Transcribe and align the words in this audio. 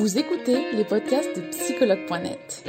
Vous 0.00 0.18
écoutez 0.18 0.72
les 0.72 0.84
podcasts 0.84 1.36
de 1.36 1.42
psychologue.net. 1.50 2.64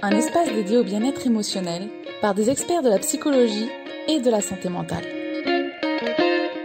Un 0.00 0.10
espace 0.12 0.48
dédié 0.54 0.78
au 0.78 0.84
bien-être 0.84 1.26
émotionnel 1.26 1.88
par 2.20 2.32
des 2.32 2.48
experts 2.48 2.82
de 2.82 2.88
la 2.88 3.00
psychologie 3.00 3.68
et 4.06 4.20
de 4.20 4.30
la 4.30 4.40
santé 4.40 4.68
mentale. 4.68 5.02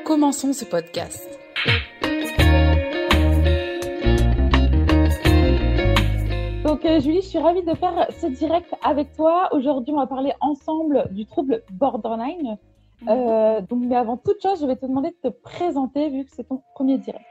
Commençons 0.06 0.54
ce 0.54 0.66
podcast. 0.66 1.28
Donc 6.64 6.86
euh, 6.86 7.00
Julie, 7.00 7.24
je 7.24 7.28
suis 7.28 7.40
ravie 7.40 7.64
de 7.64 7.74
faire 7.74 8.08
ce 8.22 8.28
direct 8.28 8.72
avec 8.84 9.14
toi. 9.14 9.50
Aujourd'hui, 9.52 9.96
on 9.96 9.98
va 9.98 10.06
parler 10.06 10.34
ensemble 10.42 11.08
du 11.10 11.26
trouble 11.26 11.64
borderline. 11.72 12.60
Euh, 13.08 13.62
donc, 13.62 13.80
mais 13.82 13.96
avant 13.96 14.18
toute 14.18 14.44
chose, 14.44 14.62
je 14.62 14.68
vais 14.68 14.76
te 14.76 14.86
demander 14.86 15.10
de 15.10 15.30
te 15.30 15.36
présenter 15.42 16.10
vu 16.10 16.24
que 16.24 16.32
c'est 16.36 16.48
ton 16.48 16.62
premier 16.76 17.00
direct. 17.00 17.26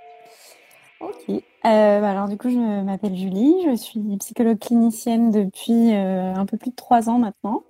Ok. 1.00 1.28
Euh, 1.30 2.00
bah 2.00 2.10
alors 2.10 2.28
du 2.28 2.36
coup, 2.38 2.48
je 2.48 2.82
m'appelle 2.82 3.16
Julie, 3.16 3.54
je 3.66 3.76
suis 3.76 4.00
psychologue 4.18 4.58
clinicienne 4.58 5.30
depuis 5.30 5.92
euh, 5.94 6.34
un 6.34 6.46
peu 6.46 6.56
plus 6.56 6.70
de 6.70 6.76
trois 6.76 7.08
ans 7.08 7.18
maintenant, 7.18 7.64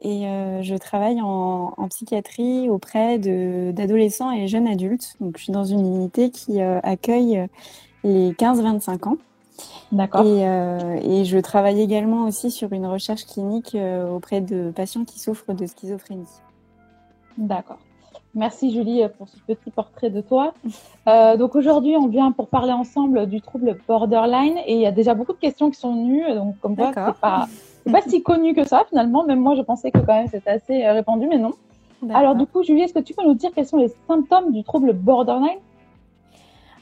et 0.00 0.26
euh, 0.26 0.62
je 0.62 0.76
travaille 0.76 1.20
en, 1.20 1.74
en, 1.76 1.88
psychiatrie 1.88 2.68
auprès 2.68 3.18
d'adolescents 3.18 4.30
et 4.30 4.46
jeunes 4.46 4.68
adultes. 4.68 5.14
Donc, 5.20 5.36
je 5.38 5.44
suis 5.44 5.52
dans 5.52 5.64
une 5.64 5.80
unité 5.80 6.30
qui 6.30 6.62
euh, 6.62 6.78
accueille 6.82 7.46
les 8.04 8.32
15-25 8.32 9.08
ans. 9.08 9.16
D'accord. 9.90 10.24
Et, 10.24 10.46
euh, 10.46 11.00
et, 11.02 11.24
je 11.24 11.38
travaille 11.38 11.80
également 11.80 12.26
aussi 12.26 12.50
sur 12.50 12.72
une 12.72 12.86
recherche 12.86 13.26
clinique 13.26 13.76
auprès 14.12 14.40
de 14.40 14.70
patients 14.70 15.04
qui 15.04 15.18
souffrent 15.18 15.52
de 15.52 15.66
schizophrénie. 15.66 16.28
D'accord. 17.36 17.78
Merci 18.34 18.72
Julie 18.72 19.02
pour 19.16 19.28
ce 19.28 19.36
petit 19.46 19.70
portrait 19.70 20.10
de 20.10 20.20
toi. 20.20 20.52
Euh, 21.06 21.36
donc 21.36 21.56
aujourd'hui, 21.56 21.96
on 21.96 22.08
vient 22.08 22.30
pour 22.32 22.48
parler 22.48 22.72
ensemble 22.72 23.26
du 23.26 23.40
trouble 23.40 23.78
borderline 23.88 24.58
et 24.66 24.74
il 24.74 24.80
y 24.80 24.86
a 24.86 24.92
déjà 24.92 25.14
beaucoup 25.14 25.32
de 25.32 25.38
questions 25.38 25.70
qui 25.70 25.78
sont 25.78 25.94
venues. 25.94 26.34
Donc 26.34 26.58
comme 26.60 26.76
quoi, 26.76 26.92
c'est 26.94 27.20
pas, 27.20 27.48
pas 27.90 28.02
si 28.02 28.22
connu 28.22 28.54
que 28.54 28.64
ça 28.64 28.84
finalement. 28.88 29.24
Même 29.24 29.40
moi, 29.40 29.54
je 29.54 29.62
pensais 29.62 29.90
que 29.90 29.98
quand 29.98 30.14
même 30.14 30.28
c'était 30.28 30.50
assez 30.50 30.86
répandu, 30.86 31.26
mais 31.28 31.38
non. 31.38 31.52
Alors 32.10 32.34
du 32.34 32.46
coup, 32.46 32.62
Julie, 32.62 32.82
est-ce 32.82 32.94
que 32.94 33.00
tu 33.00 33.14
peux 33.14 33.24
nous 33.24 33.34
dire 33.34 33.50
quels 33.54 33.66
sont 33.66 33.78
les 33.78 33.92
symptômes 34.06 34.52
du 34.52 34.62
trouble 34.62 34.92
borderline? 34.92 35.58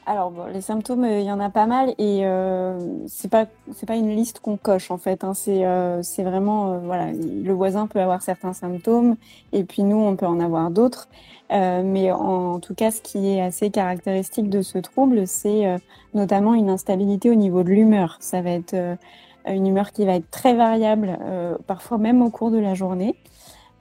Alors 0.07 0.31
les 0.53 0.61
symptômes, 0.61 1.05
il 1.05 1.23
y 1.23 1.31
en 1.31 1.39
a 1.41 1.49
pas 1.49 1.65
mal 1.65 1.89
et 1.97 2.25
euh, 2.25 2.79
c'est 3.07 3.29
pas 3.29 3.45
pas 3.85 3.95
une 3.95 4.15
liste 4.15 4.39
qu'on 4.39 4.55
coche 4.55 4.89
en 4.89 4.97
fait. 4.97 5.23
Hein. 5.25 5.33
C'est 5.33 5.65
euh, 5.65 6.01
c'est 6.01 6.23
vraiment 6.23 6.71
euh, 6.71 6.79
voilà, 6.79 7.11
le 7.11 7.53
voisin 7.53 7.87
peut 7.87 7.99
avoir 7.99 8.21
certains 8.21 8.53
symptômes 8.53 9.17
et 9.51 9.65
puis 9.65 9.83
nous 9.83 9.97
on 9.97 10.15
peut 10.15 10.25
en 10.25 10.39
avoir 10.39 10.71
d'autres. 10.71 11.09
Euh, 11.51 11.81
mais 11.83 12.11
en, 12.11 12.53
en, 12.55 12.59
tout 12.59 12.73
cas, 12.73 12.91
ce 12.91 13.01
qui 13.01 13.29
est 13.29 13.41
assez 13.41 13.69
caractéristique 13.69 14.49
de 14.49 14.61
ce 14.61 14.77
trouble, 14.77 15.27
c'est 15.27 15.65
euh, 15.65 15.77
notamment 16.13 16.53
une 16.53 16.69
instabilité 16.69 17.29
au 17.29 17.35
niveau 17.35 17.63
de 17.63 17.69
l'humeur. 17.69 18.17
Ça 18.21 18.41
va 18.41 18.51
être 18.51 18.75
une 19.45 19.67
humeur 19.67 19.91
qui 19.91 20.05
va 20.05 20.15
être 20.15 20.29
très 20.29 20.53
variable, 20.55 21.17
parfois 21.67 21.97
même 21.97 22.21
au 22.21 22.29
cours 22.29 22.51
de 22.51 22.57
la 22.57 22.73
journée. 22.73 23.15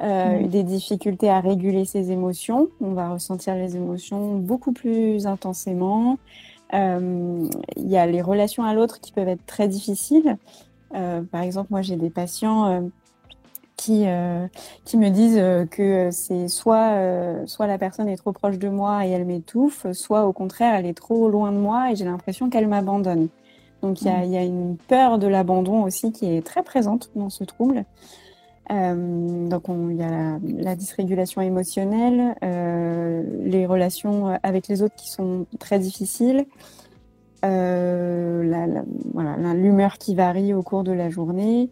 Euh, 0.02 0.40
mmh. 0.40 0.48
des 0.48 0.62
difficultés 0.62 1.30
à 1.30 1.40
réguler 1.40 1.86
ses 1.86 2.12
émotions. 2.12 2.68
On 2.82 2.92
va 2.92 3.08
ressentir 3.08 3.54
les 3.54 3.76
émotions 3.76 4.36
beaucoup 4.36 4.72
plus 4.72 5.26
intensément. 5.26 6.18
Euh, 6.74 7.48
il 7.76 7.88
y 7.88 7.96
a 7.96 8.04
les 8.06 8.20
relations 8.20 8.64
à 8.64 8.74
l'autre 8.74 9.00
qui 9.00 9.12
peuvent 9.12 9.28
être 9.28 9.46
très 9.46 9.68
difficiles. 9.68 10.36
Euh, 10.94 11.22
par 11.22 11.40
exemple, 11.40 11.68
moi, 11.70 11.80
j'ai 11.80 11.96
des 11.96 12.10
patients 12.10 12.66
euh, 12.66 12.80
qui 13.76 14.02
euh, 14.06 14.46
qui 14.84 14.98
me 14.98 15.08
disent 15.08 15.42
que 15.70 16.10
c'est 16.10 16.48
soit 16.48 17.46
soit 17.46 17.66
la 17.66 17.78
personne 17.78 18.08
est 18.08 18.16
trop 18.16 18.32
proche 18.32 18.58
de 18.58 18.68
moi 18.68 19.06
et 19.06 19.10
elle 19.10 19.24
m'étouffe, 19.24 19.90
soit 19.92 20.26
au 20.26 20.32
contraire 20.32 20.74
elle 20.74 20.86
est 20.86 20.96
trop 20.96 21.28
loin 21.28 21.52
de 21.52 21.58
moi 21.58 21.90
et 21.90 21.96
j'ai 21.96 22.06
l'impression 22.06 22.48
qu'elle 22.48 22.68
m'abandonne. 22.68 23.28
Donc 23.82 24.00
il 24.00 24.06
y 24.06 24.10
a, 24.10 24.24
il 24.24 24.30
y 24.30 24.36
a 24.38 24.42
une 24.42 24.78
peur 24.88 25.18
de 25.18 25.26
l'abandon 25.26 25.82
aussi 25.82 26.10
qui 26.10 26.34
est 26.34 26.40
très 26.40 26.62
présente 26.62 27.10
dans 27.14 27.28
ce 27.28 27.44
trouble. 27.44 27.84
Euh, 28.70 29.48
donc 29.48 29.64
il 29.68 29.96
y 29.96 30.02
a 30.02 30.10
la, 30.10 30.38
la, 30.42 30.74
dysrégulation 30.74 31.40
émotionnelle, 31.40 32.34
euh, 32.42 33.22
les 33.44 33.64
relations 33.64 34.38
avec 34.42 34.66
les 34.66 34.82
autres 34.82 34.96
qui 34.96 35.08
sont 35.08 35.46
très 35.60 35.78
difficiles, 35.78 36.46
euh, 37.44 38.82
voilà, 39.12 39.54
l'humeur 39.54 39.98
qui 39.98 40.14
varie 40.14 40.54
au 40.54 40.62
cours 40.62 40.84
de 40.84 40.92
la 40.92 41.10
journée. 41.10 41.70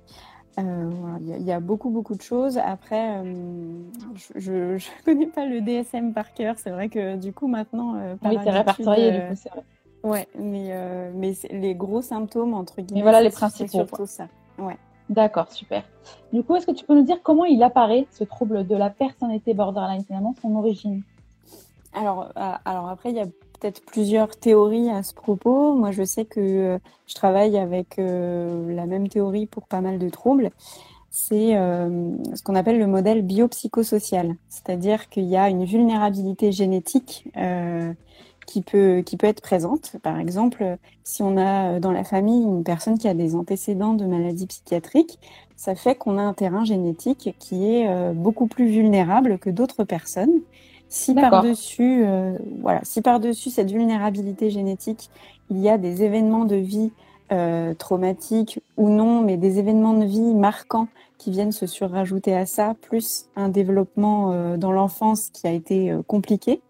Euh, 0.59 0.89
voilà, 1.01 1.19
il, 1.21 1.29
y 1.29 1.33
a, 1.33 1.37
il 1.37 1.45
y, 1.45 1.53
a, 1.53 1.59
beaucoup 1.59 1.91
beaucoup 1.91 2.15
de 2.15 2.23
choses. 2.23 2.59
Après, 2.59 3.19
euh, 3.19 3.35
je, 4.37 4.79
je 4.79 4.87
connais 5.05 5.27
pas 5.27 5.47
le 5.47 5.61
DSM 5.61 6.13
par 6.13 6.33
cœur. 6.33 6.57
C'est 6.59 6.71
vrai 6.71 6.89
que 6.89 7.17
du 7.17 7.33
coup 7.33 7.49
maintenant, 7.49 7.95
par 8.21 8.33
oui, 8.33 8.39
c'est 8.45 8.51
répertorié 8.51 9.11
du 9.13 9.19
coup, 9.19 9.35
c'est 9.35 9.51
vrai. 9.51 9.65
Ouais, 10.05 10.29
mais 10.39 10.71
mais 11.15 11.33
les 11.51 11.75
gros 11.75 12.03
symptômes 12.03 12.55
entre 12.55 12.83
guillemets. 12.83 13.01
Et 13.01 13.03
voilà 13.03 13.23
les 13.23 13.31
principaux. 13.31 13.71
Surtout 13.71 13.97
quoi. 13.97 14.07
ça. 14.07 14.29
Ouais. 14.59 14.77
D'accord, 15.11 15.53
super. 15.53 15.85
Du 16.33 16.43
coup, 16.43 16.57
est-ce 16.57 16.67
que 16.67 16.73
tu 16.73 16.85
peux 16.85 16.95
nous 16.95 17.05
dire 17.05 17.19
comment 17.23 17.45
il 17.45 17.63
apparaît, 17.63 18.07
ce 18.11 18.25
trouble 18.25 18.67
de 18.67 18.75
la 18.75 18.91
personnalité 18.91 19.55
borderline, 19.55 20.05
finalement, 20.05 20.35
son 20.41 20.55
origine? 20.57 21.03
Alors, 21.93 22.33
euh, 22.37 22.53
alors 22.65 22.89
après, 22.89 23.11
il 23.11 23.17
y 23.17 23.21
a 23.21 23.27
peut-être 23.27 23.85
plusieurs 23.85 24.37
théories 24.37 24.91
à 24.91 25.03
ce 25.03 25.15
propos. 25.15 25.75
Moi, 25.75 25.93
je 25.93 26.03
sais 26.03 26.25
que 26.25 26.41
euh, 26.41 26.79
je 27.07 27.15
travaille 27.15 27.57
avec 27.57 27.99
euh, 27.99 28.75
la 28.75 28.87
même 28.87 29.09
théorie 29.09 29.47
pour 29.47 29.67
pas 29.67 29.81
mal 29.81 29.99
de 29.99 30.09
troubles. 30.09 30.51
C'est 31.11 31.53
ce 31.53 32.43
qu'on 32.43 32.57
appelle 32.57 32.81
le 32.81 32.89
modèle 32.89 33.23
biopsychosocial, 33.23 34.35
c'est-à-dire 34.49 35.09
qu'il 35.09 35.27
y 35.27 35.37
a 35.37 35.49
une 35.49 35.65
vulnérabilité 35.65 36.51
génétique 36.51 37.29
qui 38.47 38.63
peut, 38.63 39.03
qui 39.05 39.17
peut 39.17 39.27
être 39.27 39.41
présente. 39.41 39.97
Par 40.03 40.19
exemple, 40.19 40.77
si 41.03 41.23
on 41.23 41.37
a 41.37 41.81
dans 41.81 41.93
la 41.93 42.05
famille 42.05 42.43
une 42.43 42.65
personne 42.65 42.99
qui 42.99 43.09
a 43.09 43.15
des 43.15 43.35
antécédents 43.35 43.95
de 43.95 44.05
maladies 44.05 44.47
psychiatriques, 44.47 45.19
ça 45.57 45.75
fait 45.75 45.95
qu'on 45.95 46.19
a 46.19 46.23
un 46.23 46.33
terrain 46.33 46.65
génétique 46.65 47.35
qui 47.39 47.67
est 47.67 47.89
euh, 47.89 48.13
beaucoup 48.13 48.47
plus 48.47 48.69
vulnérable 48.69 49.39
que 49.39 49.51
d'autres 49.51 49.85
personnes. 49.85 50.41
Si 50.89 51.15
par-dessus, 51.15 52.05
euh, 52.05 52.37
voilà, 52.61 52.81
si 52.83 53.01
par-dessus 53.01 53.51
cette 53.51 53.71
vulnérabilité 53.71 54.51
génétique, 54.51 55.11
il 55.51 55.59
y 55.59 55.69
a 55.69 55.79
des 55.79 56.03
événements 56.03 56.45
de 56.45 56.57
vie 56.57 56.93
euh, 57.33 57.73
traumatiques 57.73 58.61
ou 58.77 58.91
non, 58.91 59.23
mais 59.23 59.39
des 59.39 59.59
événements 59.59 59.95
de 59.95 60.05
vie 60.05 60.35
marquants 60.35 60.89
qui 61.17 61.31
viennent 61.31 61.53
se 61.53 61.67
surrajouter 61.67 62.37
à 62.37 62.45
ça, 62.45 62.75
plus 62.83 63.31
un 63.35 63.49
développement 63.49 64.33
euh, 64.33 64.57
dans 64.59 64.73
l'enfance 64.73 65.31
qui 65.31 65.47
a 65.47 65.51
été 65.51 65.91
euh, 65.91 66.03
compliqué, 66.03 66.61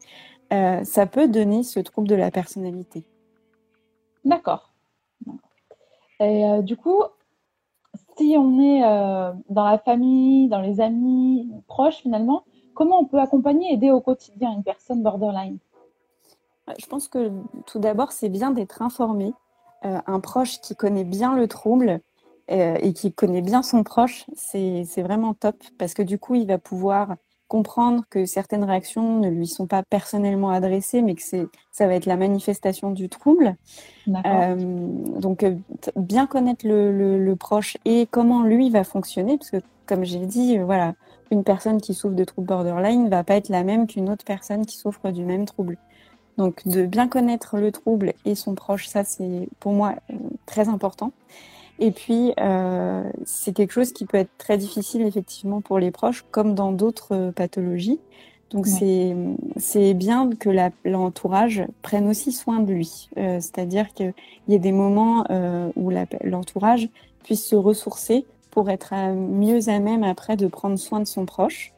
euh, 0.53 0.85
ça 0.85 1.07
peut 1.07 1.29
donner 1.29 1.63
ce 1.63 1.81
trouble 1.81 2.09
de 2.09 2.15
la 2.15 2.31
personnalité. 2.31 3.05
D'accord. 4.25 4.73
Et 6.21 6.45
euh, 6.45 6.63
du 6.63 6.77
coup, 6.77 7.03
si 8.17 8.37
on 8.39 8.61
est 8.61 8.85
euh, 8.85 9.33
dans 9.49 9.65
la 9.65 9.79
famille, 9.79 10.49
dans 10.49 10.61
les 10.61 10.81
amis, 10.81 11.51
proches 11.67 11.97
finalement, 11.97 12.45
comment 12.75 13.01
on 13.01 13.05
peut 13.05 13.19
accompagner, 13.19 13.73
aider 13.73 13.91
au 13.91 14.01
quotidien 14.01 14.53
une 14.53 14.63
personne 14.63 15.03
borderline? 15.03 15.59
Je 16.79 16.87
pense 16.87 17.09
que 17.09 17.31
tout 17.67 17.79
d'abord, 17.79 18.13
c'est 18.13 18.31
bien 18.31 18.51
d'être 18.51 18.81
informé. 18.81 19.35
Un 19.83 20.19
proche 20.21 20.63
qui 20.63 20.75
connaît 20.75 21.05
bien 21.05 21.37
le 21.37 21.47
trouble 21.47 22.01
et 22.49 22.95
qui 22.95 23.13
connaît 23.13 23.43
bien 23.43 23.63
son 23.63 23.83
proche, 23.83 24.25
c'est 24.35 25.03
vraiment 25.03 25.35
top 25.35 25.57
parce 25.79 25.93
que 25.93 26.01
du 26.01 26.19
coup, 26.19 26.37
il 26.37 26.47
va 26.47 26.57
pouvoir 26.57 27.17
comprendre 27.55 28.03
que 28.11 28.27
certaines 28.27 28.65
réactions 28.65 29.21
ne 29.21 29.29
lui 29.29 29.47
sont 29.47 29.69
pas 29.69 29.85
personnellement 29.85 30.51
adressées, 30.51 31.03
mais 31.03 31.15
que 31.15 31.23
c'est 31.23 31.47
ça 31.71 31.87
va 31.87 31.95
être 31.95 32.07
la 32.07 32.17
manifestation 32.17 32.91
du 32.91 33.09
trouble. 33.09 33.55
Euh, 34.09 34.57
donc 35.21 35.47
bien 35.95 36.27
connaître 36.27 36.67
le, 36.67 36.91
le, 36.91 37.17
le, 37.25 37.37
proche 37.37 37.77
et 37.85 38.09
comment 38.11 38.43
lui 38.43 38.71
va 38.71 38.83
fonctionner, 38.83 39.39
parce 39.39 39.53
que 39.53 39.59
comme 39.87 40.03
j'ai 40.03 40.27
dit, 40.27 40.59
voilà, 40.59 40.95
une 41.31 41.45
personne 41.45 41.81
qui 41.81 41.95
souffre 41.95 42.17
de 42.17 42.25
trouble 42.25 42.49
borderline 42.49 43.09
va 43.09 43.23
pas 43.23 43.37
être 43.37 43.51
la 43.51 43.63
même 43.63 43.87
qu'une 43.87 44.11
autre 44.11 44.25
personne 44.25 44.67
qui 44.67 44.77
souffre 44.77 45.13
du 45.13 45.25
même 45.25 45.45
trouble. 45.45 45.79
Donc 46.39 46.67
de 46.67 46.87
bien 46.87 47.07
connaître 47.07 47.59
le 47.59 47.71
trouble 47.71 48.15
et 48.25 48.35
son 48.35 48.57
proche, 48.57 48.89
ça 48.89 49.05
c'est 49.05 49.49
pour 49.61 49.75
moi 49.75 49.95
très 50.45 50.69
important. 50.69 51.13
Et 51.79 51.91
puis, 51.91 52.33
euh, 52.41 53.03
c'est 53.25 53.53
quelque 53.53 53.73
chose 53.73 53.93
qui 53.93 54.07
peut 54.07 54.19
être 54.19 54.31
très 54.39 54.59
difficile 54.59 55.03
effectivement 55.03 55.61
pour 55.61 55.79
les 55.79 55.91
proches, 55.91 56.25
comme 56.31 56.55
dans 56.55 56.73
d'autres 56.73 57.15
euh, 57.15 57.33
pathologies. 57.33 58.01
Donc, 58.51 58.67
ouais. 58.67 59.17
c'est 59.57 59.95
bien 59.95 60.31
que 60.31 60.49
l'entourage 60.85 61.65
prenne 61.83 62.09
aussi 62.09 62.31
soin 62.31 62.61
de 62.61 62.73
lui. 62.73 63.09
Euh, 63.17 63.41
C'est-à-dire 63.41 63.93
qu'il 63.93 64.15
y 64.47 64.55
a 64.55 64.59
des 64.59 64.71
moments 64.71 65.25
euh, 65.31 65.73
où 65.75 65.91
l'entourage 66.23 66.89
puisse 67.25 67.45
se 67.45 67.57
ressourcer 67.57 68.25
pour 68.53 68.71
être 68.71 68.93
à, 68.93 69.11
mieux 69.13 69.69
à 69.69 69.81
même 69.81 70.05
après 70.05 70.37
de 70.37 70.47
prendre 70.47 70.77
soin 70.77 71.01
de 71.01 71.07
son 71.07 71.27
proche. 71.27 71.73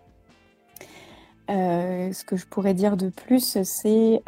Euh, 1.48 2.12
ce 2.12 2.24
que 2.24 2.36
je 2.36 2.44
pourrais 2.46 2.74
dire 2.74 2.98
de 2.98 3.08
plus, 3.08 3.62
c'est 3.62 4.22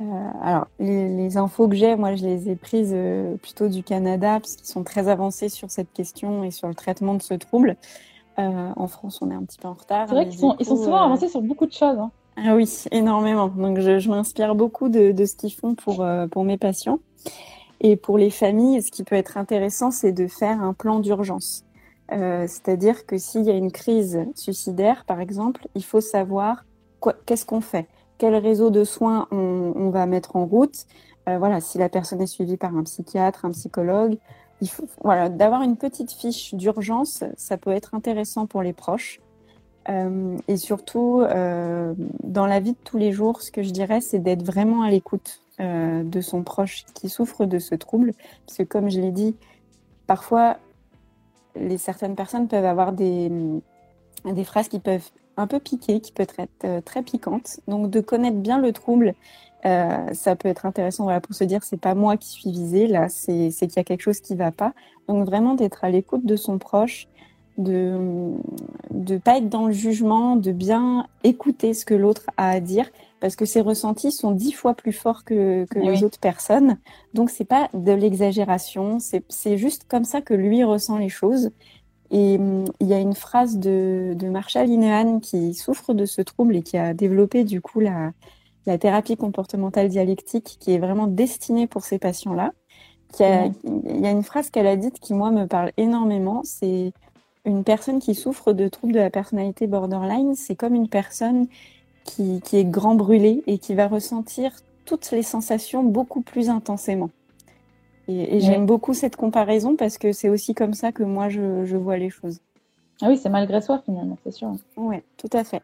euh, 0.00 0.30
alors, 0.42 0.66
les, 0.78 1.08
les, 1.08 1.36
infos 1.36 1.68
que 1.68 1.74
j'ai, 1.74 1.96
moi, 1.96 2.14
je 2.14 2.24
les 2.24 2.50
ai 2.50 2.56
prises 2.56 2.92
euh, 2.94 3.36
plutôt 3.36 3.68
du 3.68 3.82
Canada, 3.82 4.38
parce 4.40 4.56
qu'ils 4.56 4.66
sont 4.66 4.84
très 4.84 5.08
avancés 5.08 5.48
sur 5.48 5.70
cette 5.70 5.92
question 5.92 6.44
et 6.44 6.50
sur 6.50 6.68
le 6.68 6.74
traitement 6.74 7.14
de 7.14 7.22
ce 7.22 7.34
trouble. 7.34 7.76
Euh, 8.38 8.70
en 8.76 8.86
France, 8.88 9.20
on 9.22 9.30
est 9.30 9.34
un 9.34 9.42
petit 9.44 9.58
peu 9.58 9.68
en 9.68 9.72
retard. 9.72 10.06
C'est 10.08 10.14
vrai 10.14 10.28
qu'ils 10.28 10.38
sont, 10.38 10.54
ils 10.60 10.66
sont 10.66 10.76
souvent 10.76 11.02
avancés 11.02 11.28
sur 11.28 11.40
beaucoup 11.40 11.66
de 11.66 11.72
choses. 11.72 11.98
Hein. 11.98 12.10
Ah 12.36 12.54
oui, 12.54 12.70
énormément. 12.90 13.48
Donc 13.48 13.80
je, 13.80 14.10
m'inspire 14.10 14.54
beaucoup 14.54 14.90
de, 14.90 15.12
de 15.12 15.24
ce 15.24 15.34
qu'ils 15.36 15.54
font 15.54 15.74
pour, 15.74 16.06
pour 16.30 16.44
mes 16.44 16.58
patients. 16.58 16.98
Et 17.80 17.96
pour 17.96 18.18
les 18.18 18.28
familles, 18.28 18.82
ce 18.82 18.90
qui 18.90 19.04
peut 19.04 19.16
être 19.16 19.38
intéressant, 19.38 19.90
c'est 19.90 20.12
de 20.12 20.26
faire 20.26 20.62
un 20.62 20.74
plan 20.74 21.00
d'urgence. 21.00 21.64
C'est-à-dire 22.10 23.06
que 23.06 23.16
s'il 23.16 23.44
y 23.44 23.50
a 23.50 23.54
une 23.54 23.72
crise 23.72 24.20
suicidaire, 24.34 25.06
par 25.06 25.20
exemple, 25.20 25.66
il 25.74 25.82
faut 25.82 26.02
savoir 26.02 26.66
qu'est-ce 27.24 27.46
qu'on 27.46 27.62
fait, 27.62 27.88
quel 28.18 28.34
réseau 28.34 28.70
de 28.70 28.84
soins 28.84 29.28
on, 29.30 29.90
va 29.90 30.06
mettre 30.06 30.36
en 30.36 30.46
route. 30.46 30.86
Euh, 31.28 31.38
voilà, 31.38 31.60
si 31.60 31.78
la 31.78 31.88
personne 31.88 32.20
est 32.20 32.26
suivie 32.26 32.56
par 32.56 32.76
un 32.76 32.82
psychiatre, 32.84 33.44
un 33.44 33.50
psychologue, 33.50 34.18
voilà 35.02 35.28
d'avoir 35.28 35.62
une 35.62 35.76
petite 35.76 36.12
fiche 36.12 36.54
d'urgence, 36.54 37.24
ça 37.36 37.56
peut 37.56 37.70
être 37.70 37.94
intéressant 37.94 38.46
pour 38.46 38.62
les 38.62 38.72
proches. 38.72 39.20
Euh, 39.88 40.36
et 40.48 40.56
surtout, 40.56 41.20
euh, 41.20 41.94
dans 42.24 42.46
la 42.46 42.58
vie 42.58 42.72
de 42.72 42.78
tous 42.82 42.96
les 42.96 43.12
jours, 43.12 43.42
ce 43.42 43.52
que 43.52 43.62
je 43.62 43.70
dirais, 43.70 44.00
c'est 44.00 44.18
d'être 44.18 44.42
vraiment 44.42 44.82
à 44.82 44.90
l'écoute 44.90 45.40
de 45.58 46.20
son 46.20 46.42
proche 46.42 46.84
qui 46.92 47.08
souffre 47.08 47.46
de 47.46 47.58
ce 47.58 47.74
trouble. 47.74 48.12
Parce 48.46 48.58
que 48.58 48.62
comme 48.62 48.90
je 48.90 49.00
l'ai 49.00 49.10
dit, 49.10 49.34
parfois, 50.06 50.58
certaines 51.78 52.14
personnes 52.14 52.46
peuvent 52.46 52.66
avoir 52.66 52.92
des 52.92 53.40
phrases 54.44 54.68
qui 54.68 54.80
peuvent 54.80 55.10
un 55.36 55.46
peu 55.46 55.60
piquer, 55.60 56.00
qui 56.00 56.12
peuvent 56.12 56.26
être 56.38 56.64
euh, 56.64 56.80
très 56.80 57.02
piquantes. 57.02 57.60
Donc 57.68 57.90
de 57.90 58.00
connaître 58.00 58.38
bien 58.38 58.58
le 58.58 58.72
trouble, 58.72 59.14
euh, 59.64 60.12
ça 60.12 60.36
peut 60.36 60.48
être 60.48 60.66
intéressant 60.66 61.04
voilà, 61.04 61.20
pour 61.20 61.34
se 61.34 61.44
dire 61.44 61.64
c'est 61.64 61.80
pas 61.80 61.94
moi 61.94 62.16
qui 62.16 62.28
suis 62.28 62.50
visée, 62.50 62.86
là 62.86 63.08
c'est 63.08 63.50
qu'il 63.50 63.76
y 63.76 63.78
a 63.78 63.84
quelque 63.84 64.02
chose 64.02 64.20
qui 64.20 64.34
va 64.34 64.52
pas. 64.52 64.72
Donc 65.08 65.26
vraiment 65.26 65.54
d'être 65.54 65.84
à 65.84 65.90
l'écoute 65.90 66.24
de 66.24 66.36
son 66.36 66.58
proche, 66.58 67.08
de 67.58 68.32
ne 68.92 69.18
pas 69.18 69.38
être 69.38 69.48
dans 69.48 69.66
le 69.66 69.72
jugement, 69.72 70.36
de 70.36 70.52
bien 70.52 71.06
écouter 71.24 71.74
ce 71.74 71.84
que 71.84 71.94
l'autre 71.94 72.26
a 72.36 72.50
à 72.50 72.60
dire, 72.60 72.88
parce 73.20 73.34
que 73.34 73.46
ses 73.46 73.62
ressentis 73.62 74.12
sont 74.12 74.30
dix 74.30 74.52
fois 74.52 74.74
plus 74.74 74.92
forts 74.92 75.24
que, 75.24 75.64
que 75.64 75.78
les 75.78 76.04
autres 76.04 76.20
personnes. 76.20 76.76
Donc 77.14 77.30
c'est 77.30 77.44
pas 77.46 77.68
de 77.72 77.92
l'exagération, 77.92 78.98
c'est 79.00 79.56
juste 79.56 79.86
comme 79.88 80.04
ça 80.04 80.20
que 80.20 80.34
lui 80.34 80.64
ressent 80.64 80.98
les 80.98 81.08
choses. 81.08 81.50
Et 82.10 82.36
hum, 82.36 82.64
il 82.80 82.86
y 82.86 82.94
a 82.94 82.98
une 82.98 83.14
phrase 83.14 83.58
de, 83.58 84.14
de 84.16 84.28
Marshall 84.28 84.66
Linehan 84.66 85.20
qui 85.20 85.54
souffre 85.54 85.94
de 85.94 86.06
ce 86.06 86.22
trouble 86.22 86.56
et 86.56 86.62
qui 86.62 86.76
a 86.76 86.94
développé 86.94 87.44
du 87.44 87.60
coup 87.60 87.80
la, 87.80 88.12
la 88.66 88.78
thérapie 88.78 89.16
comportementale 89.16 89.88
dialectique 89.88 90.56
qui 90.60 90.72
est 90.72 90.78
vraiment 90.78 91.06
destinée 91.06 91.66
pour 91.66 91.84
ces 91.84 91.98
patients-là. 91.98 92.52
Il 93.20 94.02
y 94.02 94.06
a 94.06 94.10
une 94.10 94.24
phrase 94.24 94.50
qu'elle 94.50 94.66
a 94.66 94.76
dite 94.76 94.98
qui, 94.98 95.14
moi, 95.14 95.30
me 95.30 95.46
parle 95.46 95.72
énormément. 95.76 96.42
C'est 96.44 96.92
une 97.44 97.64
personne 97.64 98.00
qui 98.00 98.14
souffre 98.14 98.52
de 98.52 98.68
troubles 98.68 98.92
de 98.92 98.98
la 98.98 99.10
personnalité 99.10 99.66
borderline, 99.66 100.34
c'est 100.34 100.56
comme 100.56 100.74
une 100.74 100.88
personne 100.88 101.46
qui, 102.04 102.40
qui, 102.42 102.56
est 102.56 102.64
grand 102.64 102.96
brûlée 102.96 103.42
et 103.46 103.58
qui 103.58 103.74
va 103.74 103.86
ressentir 103.86 104.52
toutes 104.84 105.10
les 105.12 105.22
sensations 105.22 105.82
beaucoup 105.82 106.20
plus 106.20 106.50
intensément. 106.50 107.10
Et, 108.08 108.40
j'aime 108.40 108.66
beaucoup 108.66 108.94
cette 108.94 109.16
comparaison 109.16 109.76
parce 109.76 109.98
que 109.98 110.12
c'est 110.12 110.28
aussi 110.28 110.54
comme 110.54 110.74
ça 110.74 110.92
que 110.92 111.02
moi 111.02 111.28
je, 111.28 111.64
je 111.64 111.76
vois 111.76 111.96
les 111.96 112.10
choses. 112.10 112.40
Ah 113.02 113.08
oui, 113.08 113.18
c'est 113.18 113.28
malgré 113.28 113.60
soi 113.60 113.82
finalement, 113.84 114.16
c'est 114.24 114.30
sûr. 114.30 114.52
Oui, 114.76 114.96
tout 115.16 115.30
à 115.32 115.44
fait. 115.44 115.62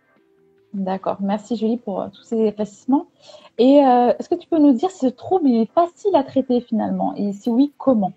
D'accord. 0.74 1.18
Merci 1.20 1.56
Julie 1.56 1.76
pour 1.76 2.00
euh, 2.00 2.08
tous 2.08 2.22
ces 2.22 2.46
éclaircissements. 2.46 3.06
Et 3.58 3.84
euh, 3.84 4.14
est-ce 4.18 4.28
que 4.28 4.34
tu 4.34 4.48
peux 4.48 4.58
nous 4.58 4.72
dire 4.72 4.90
si 4.90 5.00
ce 5.00 5.06
trouble 5.06 5.48
est 5.48 5.70
facile 5.72 6.16
à 6.16 6.24
traiter 6.24 6.60
finalement? 6.60 7.14
Et 7.14 7.32
si 7.32 7.50
oui, 7.50 7.72
comment? 7.76 8.12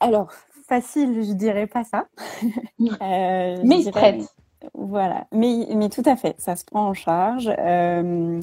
Alors, 0.00 0.32
facile, 0.66 1.22
je 1.22 1.32
dirais 1.32 1.66
pas 1.66 1.84
ça. 1.84 2.06
euh, 2.42 3.56
mais 3.62 3.80
il 3.80 3.90
traite. 3.90 4.34
Voilà, 4.80 5.26
mais, 5.32 5.66
mais 5.74 5.88
tout 5.88 6.04
à 6.04 6.14
fait, 6.14 6.36
ça 6.38 6.54
se 6.54 6.64
prend 6.64 6.86
en 6.86 6.94
charge. 6.94 7.50
Euh, 7.58 8.40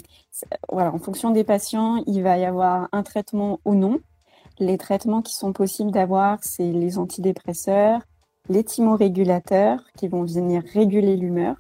voilà, 0.70 0.94
en 0.94 1.00
fonction 1.00 1.32
des 1.32 1.46
patients, 1.46 2.04
il 2.08 2.24
va 2.24 2.38
y 2.38 2.44
avoir 2.44 2.90
un 2.92 3.04
traitement 3.04 3.62
ou 3.64 3.74
non. 3.74 4.00
Les 4.60 4.78
traitements 4.78 5.22
qui 5.22 5.34
sont 5.34 5.54
possibles 5.54 5.92
d'avoir, 5.92 6.40
c'est 6.42 6.74
les 6.74 6.98
antidépresseurs, 6.98 8.02
les 8.50 8.66
thymorégulateurs 8.66 9.80
qui 9.98 10.10
vont 10.10 10.26
venir 10.26 10.62
réguler 10.74 11.16
l'humeur. 11.16 11.56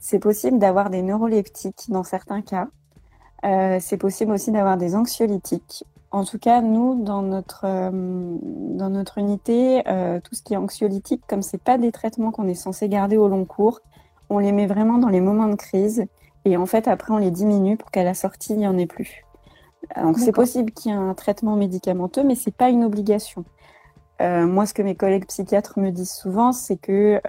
C'est 0.00 0.18
possible 0.18 0.58
d'avoir 0.58 0.90
des 0.90 1.02
neuroleptiques 1.02 1.88
dans 1.88 2.02
certains 2.02 2.42
cas. 2.42 2.66
Euh, 3.44 3.78
c'est 3.80 3.98
possible 3.98 4.32
aussi 4.32 4.50
d'avoir 4.50 4.76
des 4.78 4.96
anxiolytiques 4.96 5.84
en 6.10 6.24
tout 6.24 6.38
cas, 6.38 6.60
nous, 6.60 7.02
dans 7.02 7.22
notre, 7.22 7.64
euh, 7.64 7.90
dans 7.92 8.90
notre 8.90 9.18
unité, 9.18 9.82
euh, 9.88 10.20
tout 10.20 10.34
ce 10.34 10.42
qui 10.42 10.54
est 10.54 10.56
anxiolytique, 10.56 11.22
comme 11.26 11.42
c'est 11.42 11.62
pas 11.62 11.78
des 11.78 11.92
traitements 11.92 12.30
qu'on 12.30 12.46
est 12.46 12.54
censé 12.54 12.88
garder 12.88 13.16
au 13.16 13.28
long 13.28 13.44
cours, 13.44 13.80
on 14.30 14.38
les 14.38 14.52
met 14.52 14.66
vraiment 14.66 14.98
dans 14.98 15.08
les 15.08 15.20
moments 15.20 15.48
de 15.48 15.56
crise. 15.56 16.06
Et 16.44 16.56
en 16.56 16.66
fait, 16.66 16.86
après, 16.88 17.12
on 17.12 17.18
les 17.18 17.30
diminue 17.30 17.76
pour 17.76 17.90
qu'à 17.90 18.04
la 18.04 18.14
sortie, 18.14 18.52
il 18.52 18.58
n'y 18.58 18.68
en 18.68 18.78
ait 18.78 18.86
plus. 18.86 19.24
Donc, 19.96 20.18
c'est 20.18 20.32
possible 20.32 20.72
qu'il 20.72 20.90
y 20.90 20.94
ait 20.94 20.98
un 20.98 21.14
traitement 21.14 21.54
médicamenteux, 21.54 22.24
mais 22.24 22.34
c'est 22.34 22.54
pas 22.54 22.70
une 22.70 22.82
obligation. 22.82 23.44
Euh, 24.20 24.46
moi, 24.46 24.66
ce 24.66 24.74
que 24.74 24.82
mes 24.82 24.94
collègues 24.96 25.26
psychiatres 25.26 25.78
me 25.78 25.90
disent 25.90 26.12
souvent, 26.12 26.52
c'est 26.52 26.76
que 26.76 27.20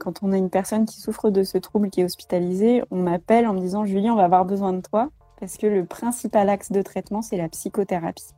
quand 0.00 0.22
on 0.22 0.32
a 0.32 0.36
une 0.36 0.50
personne 0.50 0.86
qui 0.86 1.00
souffre 1.00 1.30
de 1.30 1.42
ce 1.42 1.58
trouble 1.58 1.90
qui 1.90 2.00
est 2.00 2.04
hospitalisée, 2.04 2.82
on 2.90 2.96
m'appelle 2.96 3.46
en 3.46 3.54
me 3.54 3.60
disant 3.60 3.84
Julie, 3.84 4.10
on 4.10 4.16
va 4.16 4.24
avoir 4.24 4.44
besoin 4.44 4.72
de 4.72 4.80
toi 4.80 5.10
parce 5.40 5.56
que 5.56 5.66
le 5.66 5.84
principal 5.84 6.48
axe 6.48 6.72
de 6.72 6.82
traitement, 6.82 7.22
c'est 7.22 7.36
la 7.36 7.48
psychothérapie. 7.48 8.30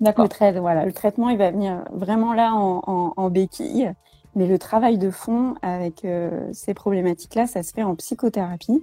D'accord. 0.00 0.28
Le, 0.40 0.60
voilà, 0.60 0.84
le 0.84 0.92
traitement, 0.92 1.28
il 1.28 1.38
va 1.38 1.50
venir 1.50 1.84
vraiment 1.92 2.34
là 2.34 2.52
en, 2.54 3.30
béquille, 3.30 3.92
mais 4.34 4.46
le 4.46 4.58
travail 4.58 4.98
de 4.98 5.10
fond 5.10 5.54
avec 5.62 6.04
euh, 6.04 6.48
ces 6.52 6.74
problématiques-là, 6.74 7.46
ça 7.46 7.62
se 7.62 7.72
fait 7.72 7.84
en 7.84 7.94
psychothérapie. 7.94 8.82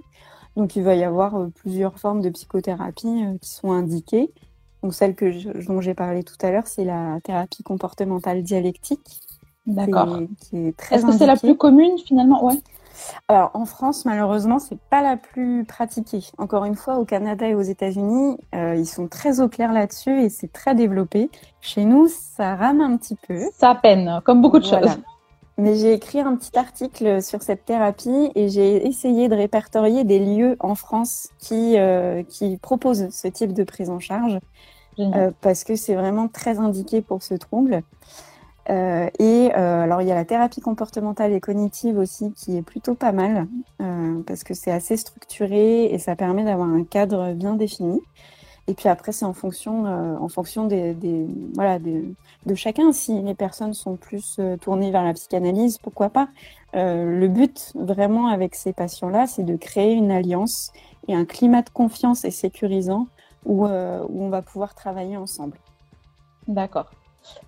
Donc, 0.56 0.76
il 0.76 0.82
va 0.82 0.94
y 0.94 1.04
avoir 1.04 1.36
euh, 1.36 1.48
plusieurs 1.54 1.98
formes 1.98 2.20
de 2.20 2.30
psychothérapie 2.30 3.24
euh, 3.24 3.38
qui 3.38 3.50
sont 3.50 3.72
indiquées. 3.72 4.30
Donc, 4.82 4.94
celle 4.94 5.14
que 5.14 5.64
dont 5.66 5.80
j'ai 5.80 5.94
parlé 5.94 6.24
tout 6.24 6.36
à 6.42 6.50
l'heure, 6.50 6.66
c'est 6.66 6.84
la 6.84 7.18
thérapie 7.22 7.62
comportementale 7.62 8.42
dialectique. 8.42 9.20
D'accord. 9.66 10.18
Qui 10.40 10.66
est, 10.66 10.76
très 10.76 10.96
Est-ce 10.96 11.06
que 11.06 11.12
c'est 11.12 11.26
la 11.26 11.36
plus 11.36 11.56
commune 11.56 11.96
finalement? 12.04 12.44
Ouais. 12.44 12.60
Alors 13.28 13.50
en 13.54 13.64
France, 13.64 14.04
malheureusement, 14.04 14.58
c'est 14.58 14.78
pas 14.90 15.02
la 15.02 15.16
plus 15.16 15.64
pratiquée. 15.64 16.24
Encore 16.38 16.64
une 16.64 16.76
fois, 16.76 16.98
au 16.98 17.04
Canada 17.04 17.46
et 17.46 17.54
aux 17.54 17.62
États-Unis, 17.62 18.38
euh, 18.54 18.74
ils 18.76 18.86
sont 18.86 19.08
très 19.08 19.40
au 19.40 19.48
clair 19.48 19.72
là-dessus 19.72 20.22
et 20.22 20.28
c'est 20.28 20.52
très 20.52 20.74
développé. 20.74 21.30
Chez 21.60 21.84
nous, 21.84 22.08
ça 22.08 22.56
rame 22.56 22.80
un 22.80 22.96
petit 22.96 23.16
peu. 23.28 23.38
Ça 23.54 23.74
peine, 23.74 24.20
comme 24.24 24.42
beaucoup 24.42 24.58
de 24.58 24.64
choses. 24.64 24.98
Mais 25.58 25.76
j'ai 25.76 25.92
écrit 25.92 26.20
un 26.20 26.34
petit 26.34 26.58
article 26.58 27.22
sur 27.22 27.42
cette 27.42 27.64
thérapie 27.64 28.32
et 28.34 28.48
j'ai 28.48 28.86
essayé 28.86 29.28
de 29.28 29.34
répertorier 29.34 30.02
des 30.02 30.18
lieux 30.18 30.56
en 30.60 30.74
France 30.74 31.28
qui, 31.38 31.78
euh, 31.78 32.22
qui 32.22 32.56
proposent 32.56 33.10
ce 33.10 33.28
type 33.28 33.52
de 33.52 33.62
prise 33.62 33.90
en 33.90 34.00
charge 34.00 34.38
euh, 34.98 35.30
parce 35.40 35.64
que 35.64 35.76
c'est 35.76 35.94
vraiment 35.94 36.28
très 36.28 36.58
indiqué 36.58 37.02
pour 37.02 37.22
ce 37.22 37.34
trouble. 37.34 37.82
Euh, 38.70 39.08
et 39.18 39.50
euh, 39.56 39.82
alors 39.82 40.02
il 40.02 40.08
y 40.08 40.12
a 40.12 40.14
la 40.14 40.24
thérapie 40.24 40.60
comportementale 40.60 41.32
et 41.32 41.40
cognitive 41.40 41.98
aussi 41.98 42.32
qui 42.32 42.56
est 42.56 42.62
plutôt 42.62 42.94
pas 42.94 43.10
mal 43.10 43.48
euh, 43.80 44.22
parce 44.24 44.44
que 44.44 44.54
c'est 44.54 44.70
assez 44.70 44.96
structuré 44.96 45.86
et 45.86 45.98
ça 45.98 46.14
permet 46.14 46.44
d'avoir 46.44 46.68
un 46.68 46.84
cadre 46.84 47.32
bien 47.32 47.54
défini. 47.54 48.00
Et 48.68 48.74
puis 48.74 48.88
après 48.88 49.10
c'est 49.10 49.24
en 49.24 49.32
fonction, 49.32 49.86
euh, 49.86 50.16
en 50.16 50.28
fonction 50.28 50.66
des, 50.66 50.94
des 50.94 51.26
voilà 51.54 51.80
des, 51.80 52.04
de 52.46 52.54
chacun. 52.54 52.92
Si 52.92 53.20
les 53.20 53.34
personnes 53.34 53.74
sont 53.74 53.96
plus 53.96 54.36
euh, 54.38 54.56
tournées 54.56 54.92
vers 54.92 55.02
la 55.02 55.14
psychanalyse, 55.14 55.78
pourquoi 55.78 56.10
pas? 56.10 56.28
le 56.74 57.26
but 57.26 57.72
vraiment 57.74 58.28
avec 58.28 58.54
ces 58.54 58.72
patients-là, 58.72 59.26
c'est 59.26 59.42
de 59.42 59.56
créer 59.56 59.92
une 59.92 60.10
alliance 60.10 60.72
et 61.06 61.14
un 61.14 61.26
climat 61.26 61.60
de 61.60 61.68
confiance 61.68 62.24
et 62.24 62.30
sécurisant 62.30 63.08
où, 63.44 63.66
où 63.66 64.22
on 64.22 64.30
va 64.30 64.40
pouvoir 64.40 64.74
travailler 64.74 65.18
ensemble. 65.18 65.58
D'accord. 66.48 66.90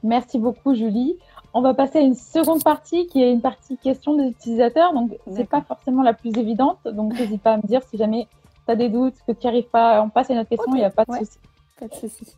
Merci 0.03 0.39
beaucoup, 0.39 0.75
Julie. 0.75 1.19
On 1.53 1.61
va 1.61 1.75
passer 1.75 1.99
à 1.99 2.03
une 2.03 2.15
seconde 2.15 2.65
partie 2.65 3.07
qui 3.07 3.23
est 3.23 3.33
une 3.33 3.41
partie 3.41 3.77
question 3.77 4.15
des 4.15 4.29
utilisateurs. 4.29 4.93
Donc, 4.93 5.17
c'est 5.31 5.49
pas 5.49 5.63
forcément 5.63 6.03
la 6.03 6.15
plus 6.15 6.37
évidente. 6.37 6.79
Donc, 6.85 7.19
n'hésite 7.19 7.43
pas 7.43 7.55
à 7.55 7.57
me 7.59 7.67
dire 7.67 7.83
si 7.85 7.97
jamais 7.97 8.29
tu 8.67 8.73
as 8.73 8.77
des 8.77 8.89
doutes, 8.89 9.15
que 9.27 9.33
tu 9.33 9.47
n'y 9.47 9.49
arrives 9.49 9.71
pas. 9.71 10.03
On 10.03 10.09
passe 10.09 10.31
à 10.31 10.35
une 10.35 10.41
autre 10.41 10.49
question, 10.49 10.75
il 10.75 10.79
n'y 10.79 10.85
a 10.85 10.91
pas 10.91 11.05
de 11.05 11.13
souci. 11.13 11.39
Pas 11.79 11.89
de 11.89 11.95
souci. 11.95 12.37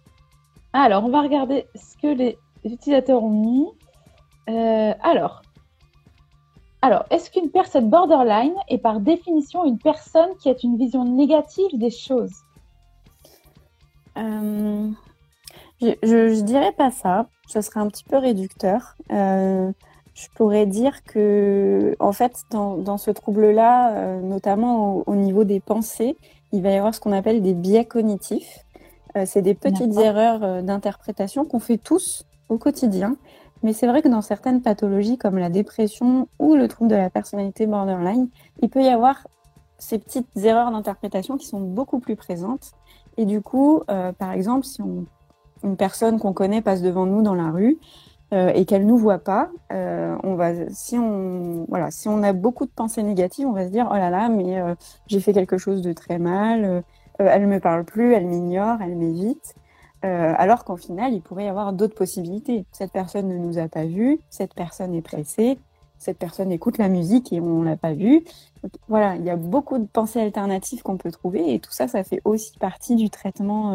Alors, 0.72 1.04
on 1.04 1.08
va 1.08 1.22
regarder 1.22 1.66
ce 1.74 1.96
que 1.96 2.08
les 2.08 2.38
utilisateurs 2.64 3.22
ont 3.22 3.30
mis. 3.30 3.66
Euh, 4.48 4.92
alors, 5.02 5.42
alors 6.82 7.04
est-ce 7.10 7.30
qu'une 7.30 7.50
personne 7.50 7.88
borderline 7.88 8.54
est 8.68 8.78
par 8.78 9.00
définition 9.00 9.64
une 9.64 9.78
personne 9.78 10.36
qui 10.38 10.50
a 10.50 10.54
une 10.62 10.76
vision 10.76 11.04
négative 11.04 11.78
des 11.78 11.90
choses? 11.90 12.34
Euh, 14.18 14.90
je, 15.80 15.92
je, 16.02 16.40
dirais 16.42 16.72
pas 16.72 16.90
ça. 16.90 17.28
Ce 17.48 17.60
serait 17.60 17.80
un 17.80 17.88
petit 17.88 18.04
peu 18.04 18.16
réducteur. 18.16 18.96
Euh, 19.12 19.70
je 20.16 20.28
pourrais 20.34 20.64
dire 20.64 21.04
que, 21.04 21.94
en 22.00 22.12
fait, 22.12 22.44
dans, 22.50 22.78
dans 22.78 22.96
ce 22.96 23.10
trouble-là, 23.10 23.92
euh, 23.92 24.20
notamment 24.22 25.02
au, 25.06 25.14
niveau 25.14 25.44
des 25.44 25.60
pensées, 25.60 26.16
il 26.52 26.62
va 26.62 26.70
y 26.70 26.76
avoir 26.76 26.94
ce 26.94 27.00
qu'on 27.00 27.12
appelle 27.12 27.42
des 27.42 27.52
biais 27.52 27.84
cognitifs. 27.84 28.64
Euh, 29.16 29.24
c'est 29.26 29.42
des 29.42 29.52
petites 29.52 29.94
erreurs 29.98 30.42
euh, 30.42 30.62
d'interprétation 30.62 31.44
qu'on 31.44 31.58
fait 31.58 31.76
tous 31.76 32.24
au 32.48 32.56
quotidien. 32.56 33.16
Mais 33.62 33.74
c'est 33.74 33.86
vrai 33.86 34.00
que 34.00 34.08
dans 34.08 34.22
certaines 34.22 34.62
pathologies 34.62 35.18
comme 35.18 35.36
la 35.36 35.50
dépression 35.50 36.28
ou 36.38 36.54
le 36.54 36.66
trouble 36.66 36.88
de 36.88 36.96
la 36.96 37.10
personnalité 37.10 37.66
borderline, 37.66 38.28
il 38.62 38.70
peut 38.70 38.82
y 38.82 38.88
avoir 38.88 39.26
ces 39.76 39.98
petites 39.98 40.28
erreurs 40.36 40.70
d'interprétation 40.70 41.36
qui 41.36 41.46
sont 41.46 41.60
beaucoup 41.60 41.98
plus 41.98 42.16
présentes. 42.16 42.72
Et 43.18 43.26
du 43.26 43.42
coup, 43.42 43.82
par 44.18 44.32
exemple, 44.32 44.64
si 44.64 44.82
une 45.62 45.76
personne 45.76 46.18
qu'on 46.18 46.32
connaît 46.32 46.62
passe 46.62 46.82
devant 46.82 47.06
nous 47.06 47.22
dans 47.22 47.34
la 47.34 47.50
rue, 47.50 47.78
euh, 48.32 48.50
et 48.54 48.64
qu'elle 48.64 48.86
nous 48.86 48.96
voit 48.96 49.20
pas, 49.20 49.50
euh, 49.72 50.16
on 50.24 50.34
va, 50.34 50.68
si 50.70 50.98
on, 50.98 51.64
voilà, 51.68 51.92
si 51.92 52.08
on 52.08 52.24
a 52.24 52.32
beaucoup 52.32 52.66
de 52.66 52.70
pensées 52.72 53.04
négatives, 53.04 53.46
on 53.46 53.52
va 53.52 53.66
se 53.66 53.70
dire 53.70 53.88
oh 53.88 53.94
là 53.94 54.10
là, 54.10 54.28
mais 54.28 54.58
euh, 54.58 54.74
j'ai 55.06 55.20
fait 55.20 55.32
quelque 55.32 55.58
chose 55.58 55.80
de 55.80 55.92
très 55.92 56.18
mal, 56.18 56.64
euh, 56.64 56.80
elle 57.18 57.46
me 57.46 57.60
parle 57.60 57.84
plus, 57.84 58.14
elle 58.14 58.26
m'ignore, 58.26 58.78
elle 58.82 58.96
m'évite. 58.96 59.54
alors 60.02 60.64
qu'en 60.64 60.76
final, 60.76 61.12
il 61.14 61.20
pourrait 61.20 61.46
y 61.46 61.48
avoir 61.48 61.72
d'autres 61.72 61.94
possibilités. 61.94 62.64
Cette 62.72 62.92
personne 62.92 63.28
ne 63.28 63.38
nous 63.38 63.58
a 63.58 63.68
pas 63.68 63.86
vus, 63.86 64.20
cette 64.30 64.54
personne 64.54 64.94
est 64.94 65.02
pressée, 65.02 65.58
cette 65.98 66.18
personne 66.18 66.52
écoute 66.52 66.78
la 66.78 66.88
musique 66.88 67.32
et 67.32 67.40
on 67.40 67.62
l'a 67.62 67.76
pas 67.76 67.92
vue. 67.92 68.24
voilà, 68.88 69.16
il 69.16 69.24
y 69.24 69.30
a 69.30 69.36
beaucoup 69.36 69.78
de 69.78 69.86
pensées 69.86 70.20
alternatives 70.20 70.82
qu'on 70.82 70.96
peut 70.96 71.10
trouver 71.10 71.54
et 71.54 71.58
tout 71.60 71.72
ça, 71.72 71.88
ça 71.88 72.04
fait 72.04 72.20
aussi 72.24 72.58
partie 72.58 72.96
du 72.96 73.08
traitement 73.08 73.72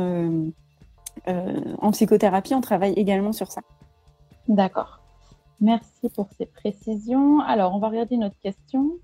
en 1.27 1.91
psychothérapie. 1.91 2.53
On 2.55 2.61
travaille 2.61 2.93
également 2.93 3.31
sur 3.31 3.51
ça. 3.51 3.61
D'accord. 4.47 4.99
Merci 5.59 6.09
pour 6.15 6.27
ces 6.37 6.47
précisions. 6.47 7.39
Alors, 7.41 7.75
on 7.75 7.79
va 7.79 7.89
regarder 7.89 8.17
notre 8.17 8.37
question. 8.39 8.97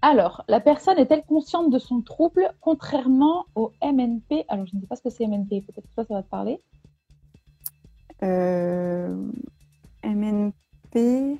Alors, 0.00 0.44
la 0.48 0.60
personne 0.60 0.98
est-elle 0.98 1.24
consciente 1.24 1.70
de 1.70 1.78
son 1.78 2.02
trouble 2.02 2.52
contrairement 2.60 3.44
au 3.54 3.70
MNP 3.82 4.44
Alors, 4.48 4.66
je 4.66 4.76
ne 4.76 4.80
sais 4.80 4.86
pas 4.86 4.96
ce 4.96 5.02
que 5.02 5.10
c'est 5.10 5.26
MNP, 5.26 5.62
peut-être 5.62 5.88
que 5.88 5.94
toi, 5.94 6.04
ça 6.04 6.14
va 6.14 6.22
te 6.22 6.28
parler. 6.28 6.62
Euh, 8.22 9.14
MNP 10.02 11.38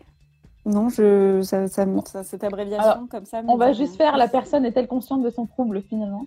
Non, 0.67 0.89
je, 0.89 1.43
ça, 1.43 1.69
ça, 1.69 1.87
cette 2.23 2.45
abréviation 2.45 3.07
comme 3.07 3.27
ça. 3.27 3.43
On 3.49 3.57
va 3.57 3.73
juste 3.73 3.97
faire 3.97 4.17
la 4.17 4.29
personne 4.29 4.65
est-elle 4.65 4.89
consciente 4.89 5.23
de 5.23 5.31
son 5.31 5.47
trouble 5.47 5.83
finalement? 5.83 6.27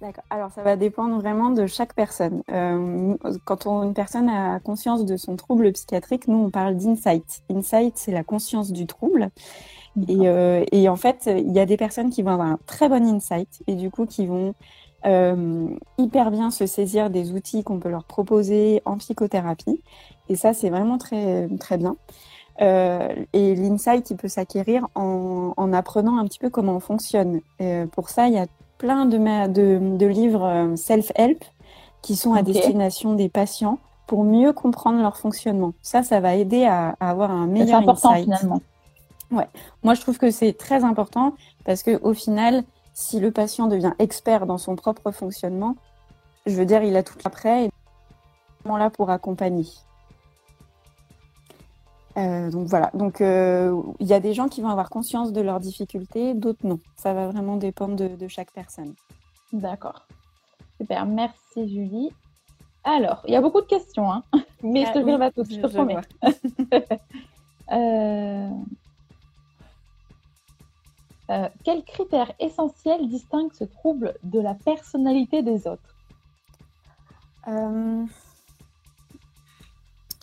D'accord. 0.00 0.24
Alors, 0.30 0.50
ça 0.50 0.62
va 0.62 0.76
dépendre 0.76 1.20
vraiment 1.20 1.50
de 1.50 1.66
chaque 1.66 1.94
personne. 1.94 2.42
Euh, 2.50 3.16
quand 3.44 3.66
on, 3.66 3.82
une 3.82 3.94
personne 3.94 4.28
a 4.30 4.58
conscience 4.60 5.04
de 5.04 5.16
son 5.16 5.36
trouble 5.36 5.70
psychiatrique, 5.72 6.26
nous, 6.26 6.38
on 6.38 6.50
parle 6.50 6.76
d'insight. 6.76 7.42
Insight, 7.50 7.98
c'est 7.98 8.12
la 8.12 8.24
conscience 8.24 8.72
du 8.72 8.86
trouble. 8.86 9.30
Et, 10.08 10.28
euh, 10.28 10.64
et, 10.72 10.88
en 10.88 10.96
fait, 10.96 11.28
il 11.28 11.52
y 11.52 11.60
a 11.60 11.66
des 11.66 11.76
personnes 11.76 12.10
qui 12.10 12.22
vont 12.22 12.30
avoir 12.30 12.48
un 12.48 12.58
très 12.64 12.88
bon 12.88 13.04
insight 13.04 13.62
et 13.66 13.74
du 13.74 13.90
coup, 13.90 14.06
qui 14.06 14.26
vont 14.26 14.54
euh, 15.06 15.68
hyper 15.98 16.30
bien 16.30 16.50
se 16.50 16.66
saisir 16.66 17.10
des 17.10 17.32
outils 17.32 17.64
qu'on 17.64 17.78
peut 17.78 17.88
leur 17.88 18.04
proposer 18.04 18.82
en 18.84 18.98
psychothérapie. 18.98 19.82
Et 20.28 20.36
ça, 20.36 20.52
c'est 20.52 20.70
vraiment 20.70 20.98
très, 20.98 21.48
très 21.58 21.78
bien. 21.78 21.96
Euh, 22.60 23.08
et 23.32 23.54
l'insight, 23.54 24.10
il 24.10 24.16
peut 24.16 24.28
s'acquérir 24.28 24.86
en, 24.94 25.54
en, 25.56 25.72
apprenant 25.72 26.18
un 26.18 26.24
petit 26.26 26.38
peu 26.38 26.50
comment 26.50 26.76
on 26.76 26.80
fonctionne. 26.80 27.40
Euh, 27.60 27.86
pour 27.86 28.10
ça, 28.10 28.28
il 28.28 28.34
y 28.34 28.38
a 28.38 28.46
plein 28.80 29.04
de, 29.04 29.18
de, 29.46 29.96
de 29.98 30.06
livres 30.06 30.44
euh, 30.44 30.74
self-help 30.74 31.44
qui 32.00 32.16
sont 32.16 32.32
à 32.32 32.42
destination 32.42 33.12
des 33.12 33.28
patients 33.28 33.78
pour 34.06 34.24
mieux 34.24 34.54
comprendre 34.54 35.02
leur 35.02 35.18
fonctionnement. 35.18 35.74
Ça, 35.82 36.02
ça 36.02 36.18
va 36.18 36.34
aider 36.34 36.64
à, 36.64 36.96
avoir 36.98 37.30
un 37.30 37.46
meilleur 37.46 37.68
C'est 37.68 37.74
important 37.74 38.14
finalement. 38.14 38.62
Ouais. 39.30 39.46
Moi, 39.84 39.92
je 39.92 40.00
trouve 40.00 40.16
que 40.16 40.30
c'est 40.30 40.54
très 40.54 40.82
important 40.82 41.34
parce 41.66 41.82
que 41.82 42.00
au 42.02 42.14
final, 42.14 42.64
si 42.94 43.20
le 43.20 43.30
patient 43.30 43.66
devient 43.66 43.92
expert 43.98 44.46
dans 44.46 44.58
son 44.58 44.76
propre 44.76 45.10
fonctionnement, 45.10 45.76
je 46.46 46.56
veux 46.56 46.64
dire, 46.64 46.82
il 46.82 46.96
a 46.96 47.02
tout 47.02 47.18
après 47.24 47.66
et 47.66 47.70
là 48.64 48.88
pour 48.88 49.10
accompagner. 49.10 49.66
Euh, 52.16 52.50
donc 52.50 52.66
voilà, 52.66 52.90
donc 52.92 53.20
euh, 53.20 53.80
il 54.00 54.06
y 54.06 54.12
a 54.12 54.20
des 54.20 54.34
gens 54.34 54.48
qui 54.48 54.60
vont 54.60 54.68
avoir 54.68 54.90
conscience 54.90 55.32
de 55.32 55.40
leurs 55.40 55.60
difficultés, 55.60 56.34
d'autres 56.34 56.66
non. 56.66 56.80
Ça 56.96 57.14
va 57.14 57.28
vraiment 57.28 57.56
dépendre 57.56 57.94
de, 57.94 58.28
chaque 58.28 58.50
personne. 58.52 58.94
D'accord. 59.52 60.06
Super, 60.78 61.06
merci 61.06 61.68
Julie. 61.68 62.10
Alors, 62.82 63.22
il 63.26 63.32
y 63.32 63.36
a 63.36 63.40
beaucoup 63.40 63.60
de 63.60 63.66
questions, 63.66 64.10
hein 64.10 64.24
mais 64.62 64.86
je 64.86 64.92
te 64.92 64.98
ah, 64.98 65.24
à 65.24 65.30
toutes, 65.30 65.52
je, 65.52 65.60
te 65.60 65.66
promets. 65.66 65.98
euh, 71.30 71.48
quels 71.62 71.84
critères 71.84 72.32
essentiels 72.40 73.08
distinguent 73.08 73.52
ce 73.52 73.64
trouble 73.64 74.14
de 74.24 74.40
la 74.40 74.54
personnalité 74.54 75.42
des 75.42 75.68
autres? 75.68 75.94
Euh, 77.48 78.04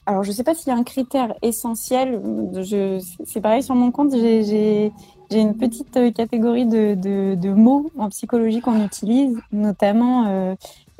alors, 0.07 0.23
je 0.23 0.29
ne 0.29 0.33
sais 0.33 0.45
pas 0.45 0.55
s'il 0.55 0.69
y 0.69 0.71
a 0.71 0.79
un 0.79 0.85
critère 0.85 1.35
essentiel. 1.41 2.21
c'est 3.25 3.41
pareil 3.41 3.61
sur 3.61 3.75
mon 3.75 3.91
compte, 3.91 4.13
j'ai, 4.13 4.93
une 5.31 5.57
petite 5.57 5.97
euh, 5.97 6.11
catégorie 6.11 6.65
de, 6.65 7.51
mots 7.51 7.91
en 7.97 8.07
psychologie 8.07 8.61
qu'on 8.61 8.81
utilise, 8.85 9.37
notamment 9.51 10.27
euh, 10.27 10.55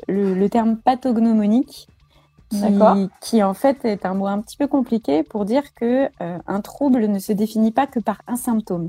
le, 0.08 0.46
terme 0.48 0.76
pathognomonique, 0.76 1.88
qui, 2.50 3.08
qui, 3.22 3.42
en 3.42 3.54
fait 3.54 3.82
est 3.86 4.04
un 4.04 4.12
mot 4.12 4.26
un 4.26 4.42
petit 4.42 4.58
peu 4.58 4.66
compliqué 4.66 5.22
pour 5.22 5.46
dire 5.46 5.74
que 5.74 6.10
euh, 6.20 6.38
un 6.46 6.60
trouble 6.60 7.06
ne 7.06 7.18
se 7.18 7.32
définit 7.32 7.72
pas 7.72 7.86
que 7.86 8.00
par 8.00 8.20
un 8.26 8.36
symptôme. 8.36 8.88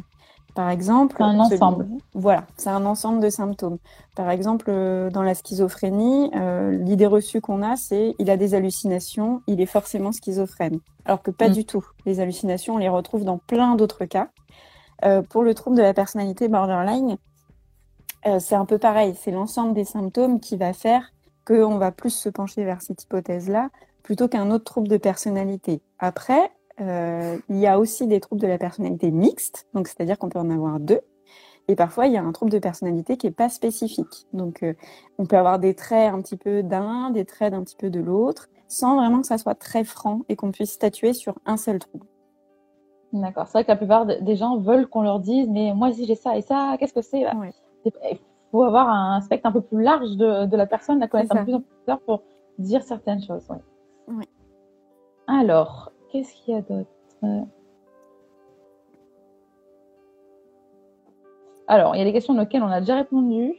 Par 0.59 0.71
exemple, 0.71 1.23
un 1.23 1.39
ensemble. 1.39 1.87
Voilà, 2.13 2.45
c'est 2.57 2.69
un 2.69 2.85
ensemble 2.85 3.21
de 3.21 3.29
symptômes. 3.29 3.77
Par 4.13 4.29
exemple, 4.29 4.65
euh, 4.67 5.09
dans 5.09 5.23
la 5.23 5.33
schizophrénie, 5.33 6.31
euh, 6.35 6.71
l'idée 6.71 7.05
reçue 7.05 7.39
qu'on 7.39 7.61
a, 7.61 7.77
c'est 7.77 8.13
il 8.19 8.29
a 8.29 8.35
des 8.35 8.55
hallucinations, 8.55 9.41
il 9.47 9.61
est 9.61 9.65
forcément 9.65 10.11
schizophrène. 10.11 10.81
Alors 11.05 11.21
que 11.23 11.31
pas 11.31 11.47
mm. 11.47 11.53
du 11.53 11.65
tout. 11.65 11.85
Les 12.05 12.19
hallucinations, 12.19 12.75
on 12.75 12.77
les 12.77 12.89
retrouve 12.89 13.23
dans 13.23 13.37
plein 13.37 13.77
d'autres 13.77 14.03
cas. 14.03 14.31
Euh, 15.05 15.21
pour 15.21 15.43
le 15.43 15.53
trouble 15.53 15.77
de 15.77 15.81
la 15.81 15.93
personnalité 15.93 16.49
borderline, 16.49 17.15
c'est 18.39 18.55
un 18.55 18.65
peu 18.65 18.79
pareil. 18.79 19.15
C'est 19.17 19.31
l'ensemble 19.31 19.73
des 19.73 19.85
symptômes 19.85 20.41
qui 20.41 20.57
va 20.57 20.73
faire 20.73 21.13
qu'on 21.47 21.77
va 21.77 21.93
plus 21.93 22.09
se 22.09 22.27
pencher 22.27 22.65
vers 22.65 22.81
cette 22.81 23.01
hypothèse-là 23.03 23.69
plutôt 24.03 24.27
qu'un 24.27 24.51
autre 24.51 24.65
trouble 24.65 24.89
de 24.89 24.97
personnalité. 24.97 25.81
Après, 25.99 26.51
euh, 26.81 27.37
il 27.49 27.57
y 27.57 27.67
a 27.67 27.79
aussi 27.79 28.07
des 28.07 28.19
troubles 28.19 28.41
de 28.41 28.47
la 28.47 28.57
personnalité 28.57 29.11
mixte, 29.11 29.67
donc 29.73 29.87
c'est-à-dire 29.87 30.17
qu'on 30.17 30.29
peut 30.29 30.39
en 30.39 30.49
avoir 30.49 30.79
deux. 30.79 31.01
Et 31.67 31.75
parfois, 31.75 32.07
il 32.07 32.13
y 32.13 32.17
a 32.17 32.23
un 32.23 32.31
trouble 32.31 32.51
de 32.51 32.57
personnalité 32.57 33.15
qui 33.15 33.27
est 33.27 33.31
pas 33.31 33.49
spécifique. 33.49 34.25
Donc, 34.33 34.63
euh, 34.63 34.73
on 35.19 35.25
peut 35.27 35.37
avoir 35.37 35.59
des 35.59 35.75
traits 35.75 36.11
un 36.11 36.19
petit 36.19 36.35
peu 36.35 36.63
d'un, 36.63 37.11
des 37.11 37.25
traits 37.25 37.51
d'un 37.51 37.63
petit 37.63 37.75
peu 37.75 37.91
de 37.91 37.99
l'autre, 37.99 38.49
sans 38.67 38.95
vraiment 38.95 39.21
que 39.21 39.27
ça 39.27 39.37
soit 39.37 39.53
très 39.53 39.83
franc 39.83 40.21
et 40.29 40.35
qu'on 40.35 40.51
puisse 40.51 40.71
statuer 40.71 41.13
sur 41.13 41.35
un 41.45 41.57
seul 41.57 41.77
trouble. 41.77 42.07
D'accord. 43.13 43.45
C'est 43.47 43.53
vrai 43.53 43.63
que 43.65 43.71
la 43.71 43.75
plupart 43.75 44.05
des 44.05 44.35
gens 44.35 44.57
veulent 44.57 44.87
qu'on 44.87 45.03
leur 45.03 45.19
dise, 45.19 45.47
mais 45.49 45.73
moi, 45.75 45.93
si 45.93 46.05
j'ai 46.05 46.15
ça 46.15 46.37
et 46.37 46.41
ça, 46.41 46.75
qu'est-ce 46.79 46.93
que 46.93 47.01
c'est? 47.01 47.25
Il 47.85 48.19
faut 48.51 48.63
avoir 48.63 48.89
un 48.89 49.21
spectre 49.21 49.47
un 49.47 49.51
peu 49.51 49.61
plus 49.61 49.83
large 49.83 50.15
de, 50.15 50.45
de 50.45 50.57
la 50.57 50.65
personne, 50.65 50.99
la 50.99 51.07
connaître 51.07 51.35
un 51.35 51.39
peu 51.39 51.45
plus 51.45 51.55
en 51.55 51.61
profondeur 51.61 51.99
pour 52.01 52.23
dire 52.57 52.81
certaines 52.81 53.21
choses. 53.21 53.47
Oui. 54.07 54.25
Alors, 55.27 55.91
Qu'est-ce 56.11 56.33
qu'il 56.33 56.53
y 56.53 56.57
a 56.57 56.61
d'autre? 56.61 56.89
Alors, 61.67 61.95
il 61.95 61.99
y 61.99 62.01
a 62.01 62.05
des 62.05 62.13
questions 62.13 62.37
auxquelles 62.37 62.63
on 62.63 62.67
a 62.67 62.79
déjà 62.79 62.95
répondu. 62.95 63.53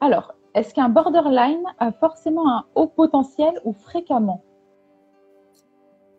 Alors, 0.00 0.34
est-ce 0.54 0.74
qu'un 0.74 0.90
borderline 0.90 1.64
a 1.78 1.92
forcément 1.92 2.50
un 2.50 2.66
haut 2.74 2.86
potentiel 2.86 3.52
ou 3.64 3.72
fréquemment? 3.72 4.42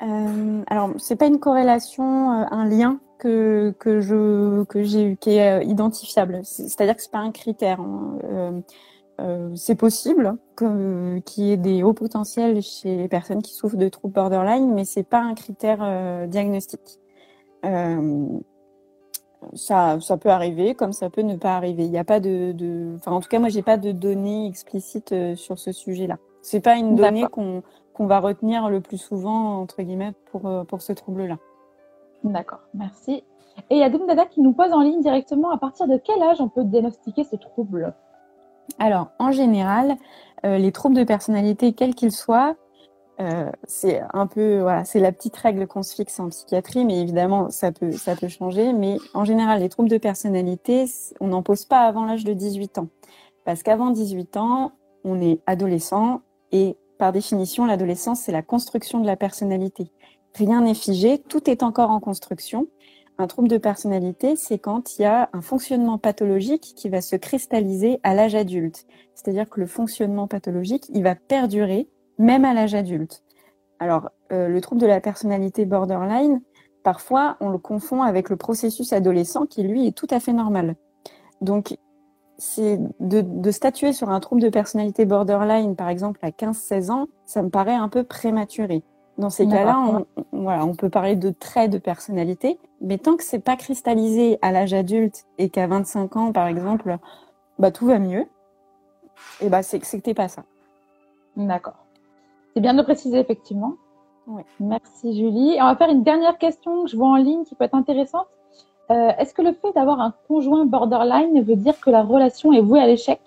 Euh, 0.01 0.63
Alors, 0.67 0.91
c'est 0.97 1.15
pas 1.15 1.27
une 1.27 1.39
corrélation, 1.39 2.31
euh, 2.31 2.45
un 2.50 2.65
lien 2.67 3.00
que, 3.19 3.75
que 3.79 4.00
je 4.00 4.63
que 4.65 4.83
j'ai 4.83 5.15
qui 5.17 5.31
est 5.31 5.59
euh, 5.59 5.63
identifiable. 5.63 6.39
C'est-à-dire 6.43 6.95
que 6.95 7.01
c'est 7.01 7.12
pas 7.12 7.19
un 7.19 7.31
critère. 7.31 7.79
Hein. 7.79 8.17
Euh, 8.24 8.62
euh, 9.19 9.50
c'est 9.55 9.75
possible 9.75 10.38
qu'il 10.57 11.43
y 11.43 11.51
ait 11.51 11.57
des 11.57 11.83
hauts 11.83 11.93
potentiels 11.93 12.62
chez 12.62 12.95
les 12.97 13.07
personnes 13.07 13.41
qui 13.41 13.53
souffrent 13.53 13.77
de 13.77 13.89
troubles 13.89 14.13
borderline, 14.13 14.74
mais 14.74 14.86
c'est 14.86 15.03
pas 15.03 15.19
un 15.19 15.33
critère 15.33 15.79
euh, 15.81 16.27
diagnostique. 16.27 17.00
Euh, 17.65 18.27
ça, 19.53 20.00
ça 20.01 20.17
peut 20.17 20.29
arriver, 20.29 20.75
comme 20.75 20.93
ça 20.93 21.09
peut 21.09 21.21
ne 21.21 21.36
pas 21.36 21.55
arriver. 21.55 21.86
Il 21.86 21.91
n'y 21.91 21.97
a 21.97 22.03
pas 22.03 22.19
de, 22.19 22.51
de, 22.51 22.93
enfin, 22.95 23.12
en 23.12 23.19
tout 23.19 23.29
cas, 23.29 23.39
moi, 23.39 23.50
j'ai 23.50 23.62
pas 23.62 23.77
de 23.77 23.91
données 23.91 24.47
explicites 24.47 25.13
sur 25.36 25.57
ce 25.57 25.71
sujet-là. 25.71 26.17
C'est 26.41 26.62
pas 26.62 26.75
une 26.75 26.95
donnée 26.95 27.25
qu'on 27.31 27.63
qu'on 27.93 28.05
va 28.05 28.19
retenir 28.19 28.69
le 28.69 28.79
plus 28.79 29.00
souvent 29.00 29.59
entre 29.59 29.81
guillemets 29.81 30.13
pour 30.31 30.65
pour 30.67 30.83
ce 30.83 30.93
trouble-là. 30.93 31.38
D'accord, 32.24 32.62
merci. 32.75 33.24
Et 33.69 33.75
il 33.75 33.79
y 33.79 33.83
a 33.83 33.89
Dada 33.89 34.25
qui 34.27 34.41
nous 34.41 34.53
pose 34.53 34.71
en 34.71 34.81
ligne 34.81 35.01
directement 35.01 35.50
à 35.50 35.57
partir 35.57 35.88
de 35.88 35.97
quel 35.97 36.21
âge 36.21 36.39
on 36.39 36.47
peut 36.47 36.63
diagnostiquer 36.63 37.24
ce 37.24 37.36
trouble? 37.36 37.93
Alors, 38.79 39.10
en 39.19 39.31
général, 39.31 39.98
euh, 40.46 40.57
les 40.57 40.72
troubles 40.72 40.96
de 40.96 41.03
personnalité, 41.03 41.74
quels 41.74 41.96
qu'ils 41.96 42.12
soient, 42.12 42.55
euh, 43.19 43.50
c'est 43.63 44.01
un 44.13 44.27
peu, 44.27 44.60
voilà, 44.60 44.86
c'est 44.86 45.00
la 45.00 45.12
petite 45.12 45.36
règle 45.38 45.65
qu'on 45.65 45.81
se 45.81 45.96
fixe 45.96 46.19
en 46.19 46.29
psychiatrie, 46.29 46.86
mais 46.86 47.00
évidemment, 47.01 47.50
ça 47.50 47.72
peut, 47.72 47.91
ça 47.91 48.15
peut 48.15 48.27
changer. 48.27 48.74
Mais 48.74 48.98
en 49.13 49.25
général, 49.25 49.62
les 49.62 49.69
troubles 49.69 49.89
de 49.89 49.98
personnalité, 49.98 50.86
on 51.19 51.27
n'en 51.27 51.41
pose 51.41 51.65
pas 51.65 51.81
avant 51.81 52.05
l'âge 52.05 52.24
de 52.24 52.34
18 52.34 52.77
ans. 52.77 52.88
Parce 53.46 53.63
qu'avant 53.63 53.89
18 53.89 54.38
ans, 54.38 54.74
on 55.03 55.22
est 55.22 55.39
adolescent 55.48 56.22
et 56.51 56.77
par 56.98 57.12
définition, 57.12 57.65
l'adolescence, 57.65 58.22
c'est 58.22 58.31
la 58.31 58.41
construction 58.41 59.00
de 59.00 59.05
la 59.05 59.15
personnalité. 59.15 59.91
rien 60.36 60.62
n'est 60.62 60.74
figé, 60.74 61.17
tout 61.17 61.50
est 61.50 61.63
encore 61.63 61.89
en 61.89 62.00
construction. 62.00 62.67
Un 63.19 63.25
trouble 63.27 63.47
de 63.47 63.57
personnalité, 63.57 64.36
c'est 64.36 64.59
quand 64.59 64.97
il 64.97 65.01
y 65.01 65.05
a 65.05 65.29
un 65.33 65.41
fonctionnement 65.41 65.97
pathologique 65.97 66.74
qui 66.75 66.88
va 66.88 67.01
se 67.01 67.15
cristalliser 67.15 68.00
à 68.03 68.13
l'âge 68.13 68.36
adulte. 68.36 68.86
C'est-à-dire 69.15 69.50
que 69.50 69.59
le 69.59 69.65
fonctionnement 69.65 70.27
pathologique, 70.27 70.86
il 70.93 71.01
va 71.01 71.15
perdurer 71.15 71.89
même 72.19 72.45
à 72.45 72.53
l'âge 72.53 72.75
adulte. 72.75 73.24
Alors, 73.79 74.09
euh, 74.31 74.47
le 74.47 74.62
trouble 74.62 74.81
de 74.81 74.88
la 74.88 75.01
personnalité 75.01 75.65
borderline, 75.65 76.41
parfois, 76.83 77.38
on 77.39 77.50
le 77.50 77.57
confond 77.57 78.03
avec 78.03 78.29
le 78.29 78.38
processus 78.38 78.93
adolescent 78.93 79.45
qui, 79.47 79.63
lui, 79.63 79.88
est 79.88 79.97
tout 79.97 80.07
à 80.12 80.19
fait 80.19 80.33
normal. 80.33 80.75
Donc, 81.41 81.77
c'est 82.38 82.79
de, 83.00 83.51
statuer 83.51 83.93
sur 83.93 84.09
un 84.09 84.19
trouble 84.19 84.41
de 84.41 84.50
personnalité 84.50 85.05
borderline, 85.05 85.75
par 85.75 85.89
exemple, 85.89 86.19
à 86.21 86.29
15-16 86.29 86.91
ans, 86.91 87.07
ça 87.25 87.41
me 87.41 87.50
paraît 87.50 87.74
un 87.74 87.89
peu 87.89 88.03
prématuré. 88.03 88.83
Dans 89.17 89.29
ces 89.31 89.47
cas-là, 89.47 89.79
on, 89.79 90.05
voilà, 90.31 90.63
on 90.65 90.75
peut 90.75 90.89
parler 90.89 91.15
de 91.15 91.31
traits 91.31 91.71
de 91.71 91.79
personnalité, 91.79 92.59
mais 92.81 93.00
tant 93.00 93.15
que 93.15 93.24
c'est 93.24 93.39
pas 93.39 93.55
cristallisé 93.55 94.38
à 94.43 94.51
l'âge 94.51 94.74
adulte 94.74 95.25
et 95.39 95.50
qu'à 95.50 95.65
25 95.65 96.15
ans, 96.17 96.31
par 96.31 96.47
exemple, 96.47 96.97
bah, 97.57 97.71
tout 97.71 97.88
va 97.88 97.97
mieux, 97.97 98.27
et 99.41 99.50
bah, 99.50 99.63
c'est 99.63 99.79
que 99.79 99.97
t'es 99.97 100.13
pas 100.13 100.27
ça. 100.27 100.43
D'accord. 101.36 101.75
C'est 102.53 102.62
bien 102.62 102.74
de 102.74 102.81
préciser, 102.81 103.19
effectivement. 103.19 103.74
Oui. 104.27 104.41
Merci, 104.59 105.15
Julie. 105.15 105.53
Et 105.53 105.62
on 105.62 105.65
va 105.65 105.75
faire 105.75 105.89
une 105.89 106.03
dernière 106.03 106.38
question 106.38 106.83
que 106.83 106.89
je 106.89 106.97
vois 106.97 107.09
en 107.09 107.15
ligne 107.15 107.43
qui 107.43 107.55
peut 107.55 107.63
être 107.63 107.75
intéressante. 107.75 108.27
Euh, 108.89 109.12
est-ce 109.17 109.33
que 109.33 109.41
le 109.41 109.53
fait 109.53 109.71
d'avoir 109.74 110.00
un 110.00 110.13
conjoint 110.27 110.65
borderline 110.65 111.41
veut 111.41 111.55
dire 111.55 111.79
que 111.79 111.89
la 111.89 112.03
relation 112.03 112.51
est 112.53 112.62
vouée 112.62 112.79
à 112.79 112.88
l'échec? 112.88 113.19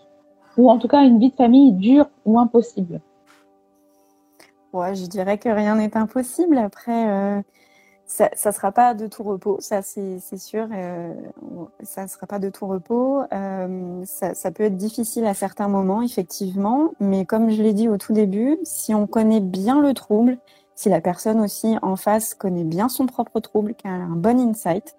Ou 0.56 0.70
en 0.70 0.78
tout 0.78 0.88
cas 0.88 1.04
une 1.04 1.18
vie 1.18 1.30
de 1.30 1.34
famille 1.34 1.72
dure 1.72 2.06
ou 2.24 2.38
impossible? 2.38 3.00
Je 4.72 5.06
dirais 5.06 5.38
que 5.38 5.48
rien 5.48 5.76
n'est 5.76 5.96
impossible. 5.96 6.58
Après, 6.58 7.08
euh, 7.08 7.42
ça, 8.06 8.30
ça 8.34 8.52
sera 8.52 8.72
pas 8.72 8.94
de 8.94 9.06
tout 9.06 9.22
repos, 9.22 9.58
ça 9.60 9.82
c'est 9.82 10.20
sûr. 10.36 10.68
Euh, 10.72 11.14
ça 11.82 12.06
sera 12.06 12.26
pas 12.26 12.38
de 12.38 12.48
tout 12.50 12.66
repos. 12.66 13.22
Euh, 13.32 14.04
ça, 14.04 14.50
peut 14.52 14.64
être 14.64 14.76
difficile 14.76 15.26
à 15.26 15.34
certains 15.34 15.68
moments, 15.68 16.02
effectivement. 16.02 16.92
Mais 17.00 17.24
comme 17.24 17.50
je 17.50 17.62
l'ai 17.62 17.72
dit 17.72 17.88
au 17.88 17.96
tout 17.98 18.12
début, 18.12 18.58
si 18.64 18.94
on 18.94 19.06
connaît 19.06 19.40
bien 19.40 19.80
le 19.80 19.92
trouble, 19.94 20.38
si 20.76 20.88
la 20.88 21.00
personne 21.00 21.40
aussi 21.40 21.76
en 21.82 21.96
face 21.96 22.34
connaît 22.34 22.64
bien 22.64 22.88
son 22.88 23.06
propre 23.06 23.40
trouble, 23.40 23.74
qu'elle 23.74 23.90
a 23.90 23.94
un 23.94 24.16
bon 24.16 24.38
insight, 24.40 24.96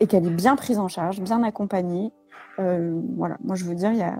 et 0.00 0.06
qu'elle 0.06 0.26
est 0.26 0.30
bien 0.30 0.56
prise 0.56 0.78
en 0.78 0.88
charge, 0.88 1.20
bien 1.20 1.42
accompagnée. 1.42 2.12
Voilà, 2.58 3.36
moi 3.42 3.56
je 3.56 3.64
veux 3.64 3.74
dire, 3.74 3.92
y 3.92 4.02
a 4.02 4.18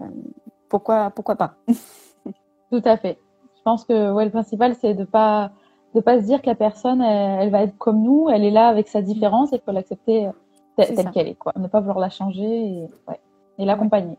pourquoi 0.68 1.10
pourquoi 1.10 1.36
pas? 1.36 1.56
Tout 2.70 2.82
à 2.84 2.96
fait. 2.96 3.18
Je 3.64 3.70
pense 3.70 3.86
que 3.86 4.12
ouais, 4.12 4.26
le 4.26 4.30
principal 4.30 4.74
c'est 4.74 4.92
de 4.92 5.04
pas 5.04 5.50
de 5.94 6.00
pas 6.00 6.20
se 6.20 6.26
dire 6.26 6.42
que 6.42 6.46
la 6.48 6.54
personne 6.54 7.00
elle, 7.00 7.48
va 7.48 7.62
être 7.62 7.78
comme 7.78 8.02
nous, 8.02 8.28
elle 8.28 8.44
est 8.44 8.50
là 8.50 8.68
avec 8.68 8.88
sa 8.88 9.00
différence 9.00 9.54
et 9.54 9.56
qu'il 9.56 9.64
faut 9.64 9.72
l'accepter 9.72 10.28
telle 10.76 11.10
qu'elle 11.12 11.28
est 11.28 11.34
quoi, 11.34 11.54
ne 11.56 11.66
pas 11.66 11.80
vouloir 11.80 11.98
la 11.98 12.10
changer 12.10 12.44
et 12.44 12.88
ouais, 13.08 13.20
et 13.58 13.64
l'accompagner. 13.64 14.18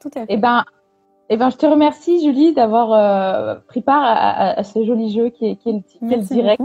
Tout 0.00 0.08
à 0.16 0.26
fait. 0.26 0.32
Et 0.32 0.34
eh 0.34 0.36
ben 0.36 0.64
eh 1.28 1.36
ben, 1.36 1.48
je 1.48 1.56
te 1.56 1.64
remercie, 1.64 2.20
Julie, 2.22 2.52
d'avoir 2.52 2.92
euh, 2.92 3.54
pris 3.68 3.82
part 3.82 4.02
à, 4.04 4.64
ce 4.64 4.84
joli 4.84 5.10
jeu 5.10 5.28
qui 5.30 5.46
est, 5.46 5.56
qui 5.56 5.70
est, 5.70 5.82
le, 6.02 6.16
direct. 6.18 6.60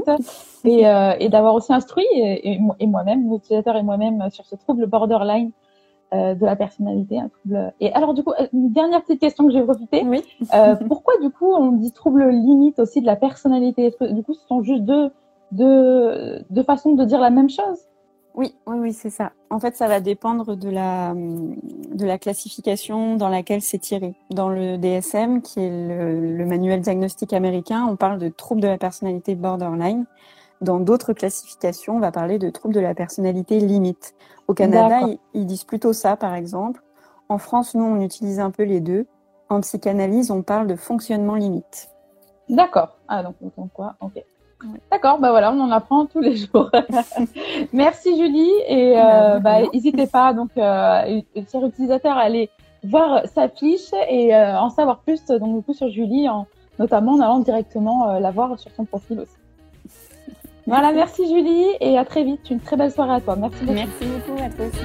et, 0.66 0.88
euh, 0.88 1.14
et 1.20 1.30
d'avoir 1.30 1.54
aussi 1.54 1.72
instruit, 1.72 2.08
et, 2.16 2.60
et 2.80 2.88
moi-même, 2.88 3.32
l'utilisateur 3.32 3.78
et 3.78 3.84
moi-même, 3.84 4.30
sur 4.32 4.46
ce 4.46 4.56
trouble 4.56 4.88
borderline 4.88 5.52
euh, 6.14 6.36
de 6.36 6.46
la 6.46 6.56
personnalité. 6.56 7.20
Un 7.20 7.30
trouble... 7.30 7.74
Et 7.80 7.94
alors, 7.94 8.14
du 8.14 8.24
coup, 8.24 8.34
une 8.54 8.72
dernière 8.72 9.02
petite 9.04 9.20
question 9.20 9.46
que 9.46 9.54
j'ai 9.54 9.64
profité. 9.64 10.04
Oui. 10.06 10.24
pourquoi, 10.88 11.14
du 11.22 11.30
coup, 11.30 11.54
on 11.54 11.72
dit 11.74 11.92
trouble 11.92 12.28
limite 12.30 12.80
aussi 12.80 13.02
de 13.02 13.06
la 13.06 13.16
personnalité? 13.16 13.88
Est-ce 13.88 13.98
que, 13.98 14.12
du 14.12 14.24
coup, 14.24 14.34
ce 14.34 14.46
sont 14.48 14.64
juste 14.64 14.84
deux, 14.84 15.12
deux, 15.52 16.44
deux 16.50 16.64
façons 16.64 16.94
de 16.94 17.06
dire 17.06 17.20
la 17.20 17.30
même 17.30 17.50
chose? 17.50 17.88
Oui, 18.38 18.54
oui, 18.68 18.78
oui, 18.80 18.94
c'est 18.94 19.10
ça. 19.10 19.32
En 19.50 19.60
fait, 19.60 19.76
ça 19.76 19.88
va 19.88 20.00
dépendre 20.00 20.56
de 20.56 20.70
la, 20.70 21.16
de 21.16 22.06
la 22.06 22.20
classification 22.20 23.16
dans 23.16 23.30
laquelle 23.30 23.64
c'est 23.64 23.80
tiré. 23.80 24.14
Dans 24.30 24.50
le 24.50 24.78
DSM, 24.78 25.42
qui 25.42 25.60
est 25.60 25.70
le, 25.72 26.46
manuel 26.46 26.82
diagnostique 26.82 27.34
américain, 27.34 27.88
on 27.90 27.96
parle 27.96 28.20
de 28.20 28.30
trouble 28.30 28.62
de 28.62 28.68
la 28.68 28.78
personnalité 28.78 29.34
borderline. 29.34 30.06
Dans 30.62 30.80
d'autres 30.80 31.14
classifications, 31.14 31.98
on 31.98 32.00
va 32.00 32.12
parler 32.12 32.40
de 32.40 32.50
trouble 32.50 32.74
de 32.74 32.80
la 32.80 32.96
personnalité 32.96 33.60
limite. 33.60 34.16
Au 34.48 34.54
Canada, 34.54 35.08
ils, 35.34 35.46
disent 35.46 35.66
plutôt 35.66 35.94
ça, 35.94 36.16
par 36.16 36.34
exemple. 36.34 36.82
En 37.30 37.38
France, 37.38 37.76
nous, 37.76 37.84
on 37.84 38.02
utilise 38.02 38.40
un 38.40 38.52
peu 38.52 38.64
les 38.64 38.80
deux. 38.80 39.06
En 39.50 39.62
psychanalyse, 39.62 40.32
on 40.32 40.42
parle 40.42 40.68
de 40.68 40.76
fonctionnement 40.76 41.36
limite. 41.36 41.90
D'accord. 42.50 42.98
Ah, 43.08 43.24
donc, 43.24 43.36
donc 43.58 43.72
quoi 43.74 43.96
Ok. 44.02 44.24
D'accord, 44.90 45.20
bah 45.20 45.30
voilà, 45.30 45.52
on 45.52 45.60
en 45.60 45.70
apprend 45.70 46.08
tous 46.08 46.20
les 46.20 46.36
jours. 46.36 46.72
Merci 47.74 48.18
Julie 48.18 48.52
et 48.68 48.98
euh, 48.98 49.38
bah, 49.38 49.62
n'hésitez 49.72 50.08
pas 50.08 50.34
donc 50.34 50.50
euh, 50.58 51.22
chers 51.52 51.64
utilisateurs 51.64 52.18
à 52.18 52.22
aller 52.22 52.50
voir 52.84 53.28
sa 53.28 53.50
fiche 53.50 53.92
et 54.10 54.36
euh, 54.36 54.58
en 54.58 54.70
savoir 54.70 55.00
plus 55.00 55.24
donc 55.26 55.66
du 55.66 55.74
sur 55.74 55.90
Julie, 55.90 56.28
en, 56.30 56.48
notamment 56.80 57.14
en 57.14 57.20
allant 57.20 57.40
directement 57.40 58.10
euh, 58.10 58.20
la 58.20 58.32
voir 58.32 58.58
sur 58.60 58.72
son 58.72 58.86
profil 58.86 59.20
aussi. 59.20 59.36
Voilà, 60.68 60.92
merci 60.92 61.26
Julie 61.26 61.66
et 61.80 61.98
à 61.98 62.04
très 62.04 62.26
vite. 62.26 62.50
Une 62.50 62.60
très 62.60 62.76
belle 62.76 62.92
soirée 62.92 63.14
à 63.14 63.22
toi. 63.22 63.38
Merci 63.38 63.64
beaucoup. 63.64 63.74
Merci 63.74 64.06
beaucoup 64.06 64.44
à 64.44 64.50
toi 64.50 64.66
aussi. 64.66 64.82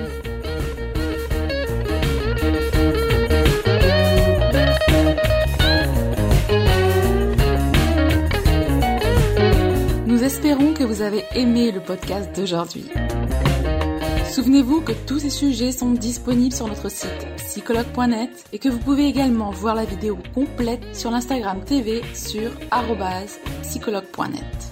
Nous 10.07 10.23
espérons 10.23 10.73
que 10.73 10.85
vous 10.85 11.03
avez 11.03 11.25
aimé 11.35 11.73
le 11.73 11.81
podcast 11.81 12.31
d'aujourd'hui. 12.37 12.85
Souvenez-vous 14.31 14.83
que 14.83 14.93
tous 14.93 15.19
ces 15.19 15.31
sujets 15.31 15.73
sont 15.73 15.91
disponibles 15.91 16.55
sur 16.55 16.69
notre 16.69 16.91
site 16.91 17.27
psychologue.net 17.39 18.31
et 18.53 18.61
que 18.61 18.69
vous 18.69 18.79
pouvez 18.79 19.07
également 19.07 19.51
voir 19.51 19.75
la 19.75 19.85
vidéo 19.85 20.17
complète 20.33 20.95
sur 20.95 21.11
l'Instagram 21.11 21.65
TV 21.65 22.03
sur 22.15 22.53
psychologue.net. 23.63 24.72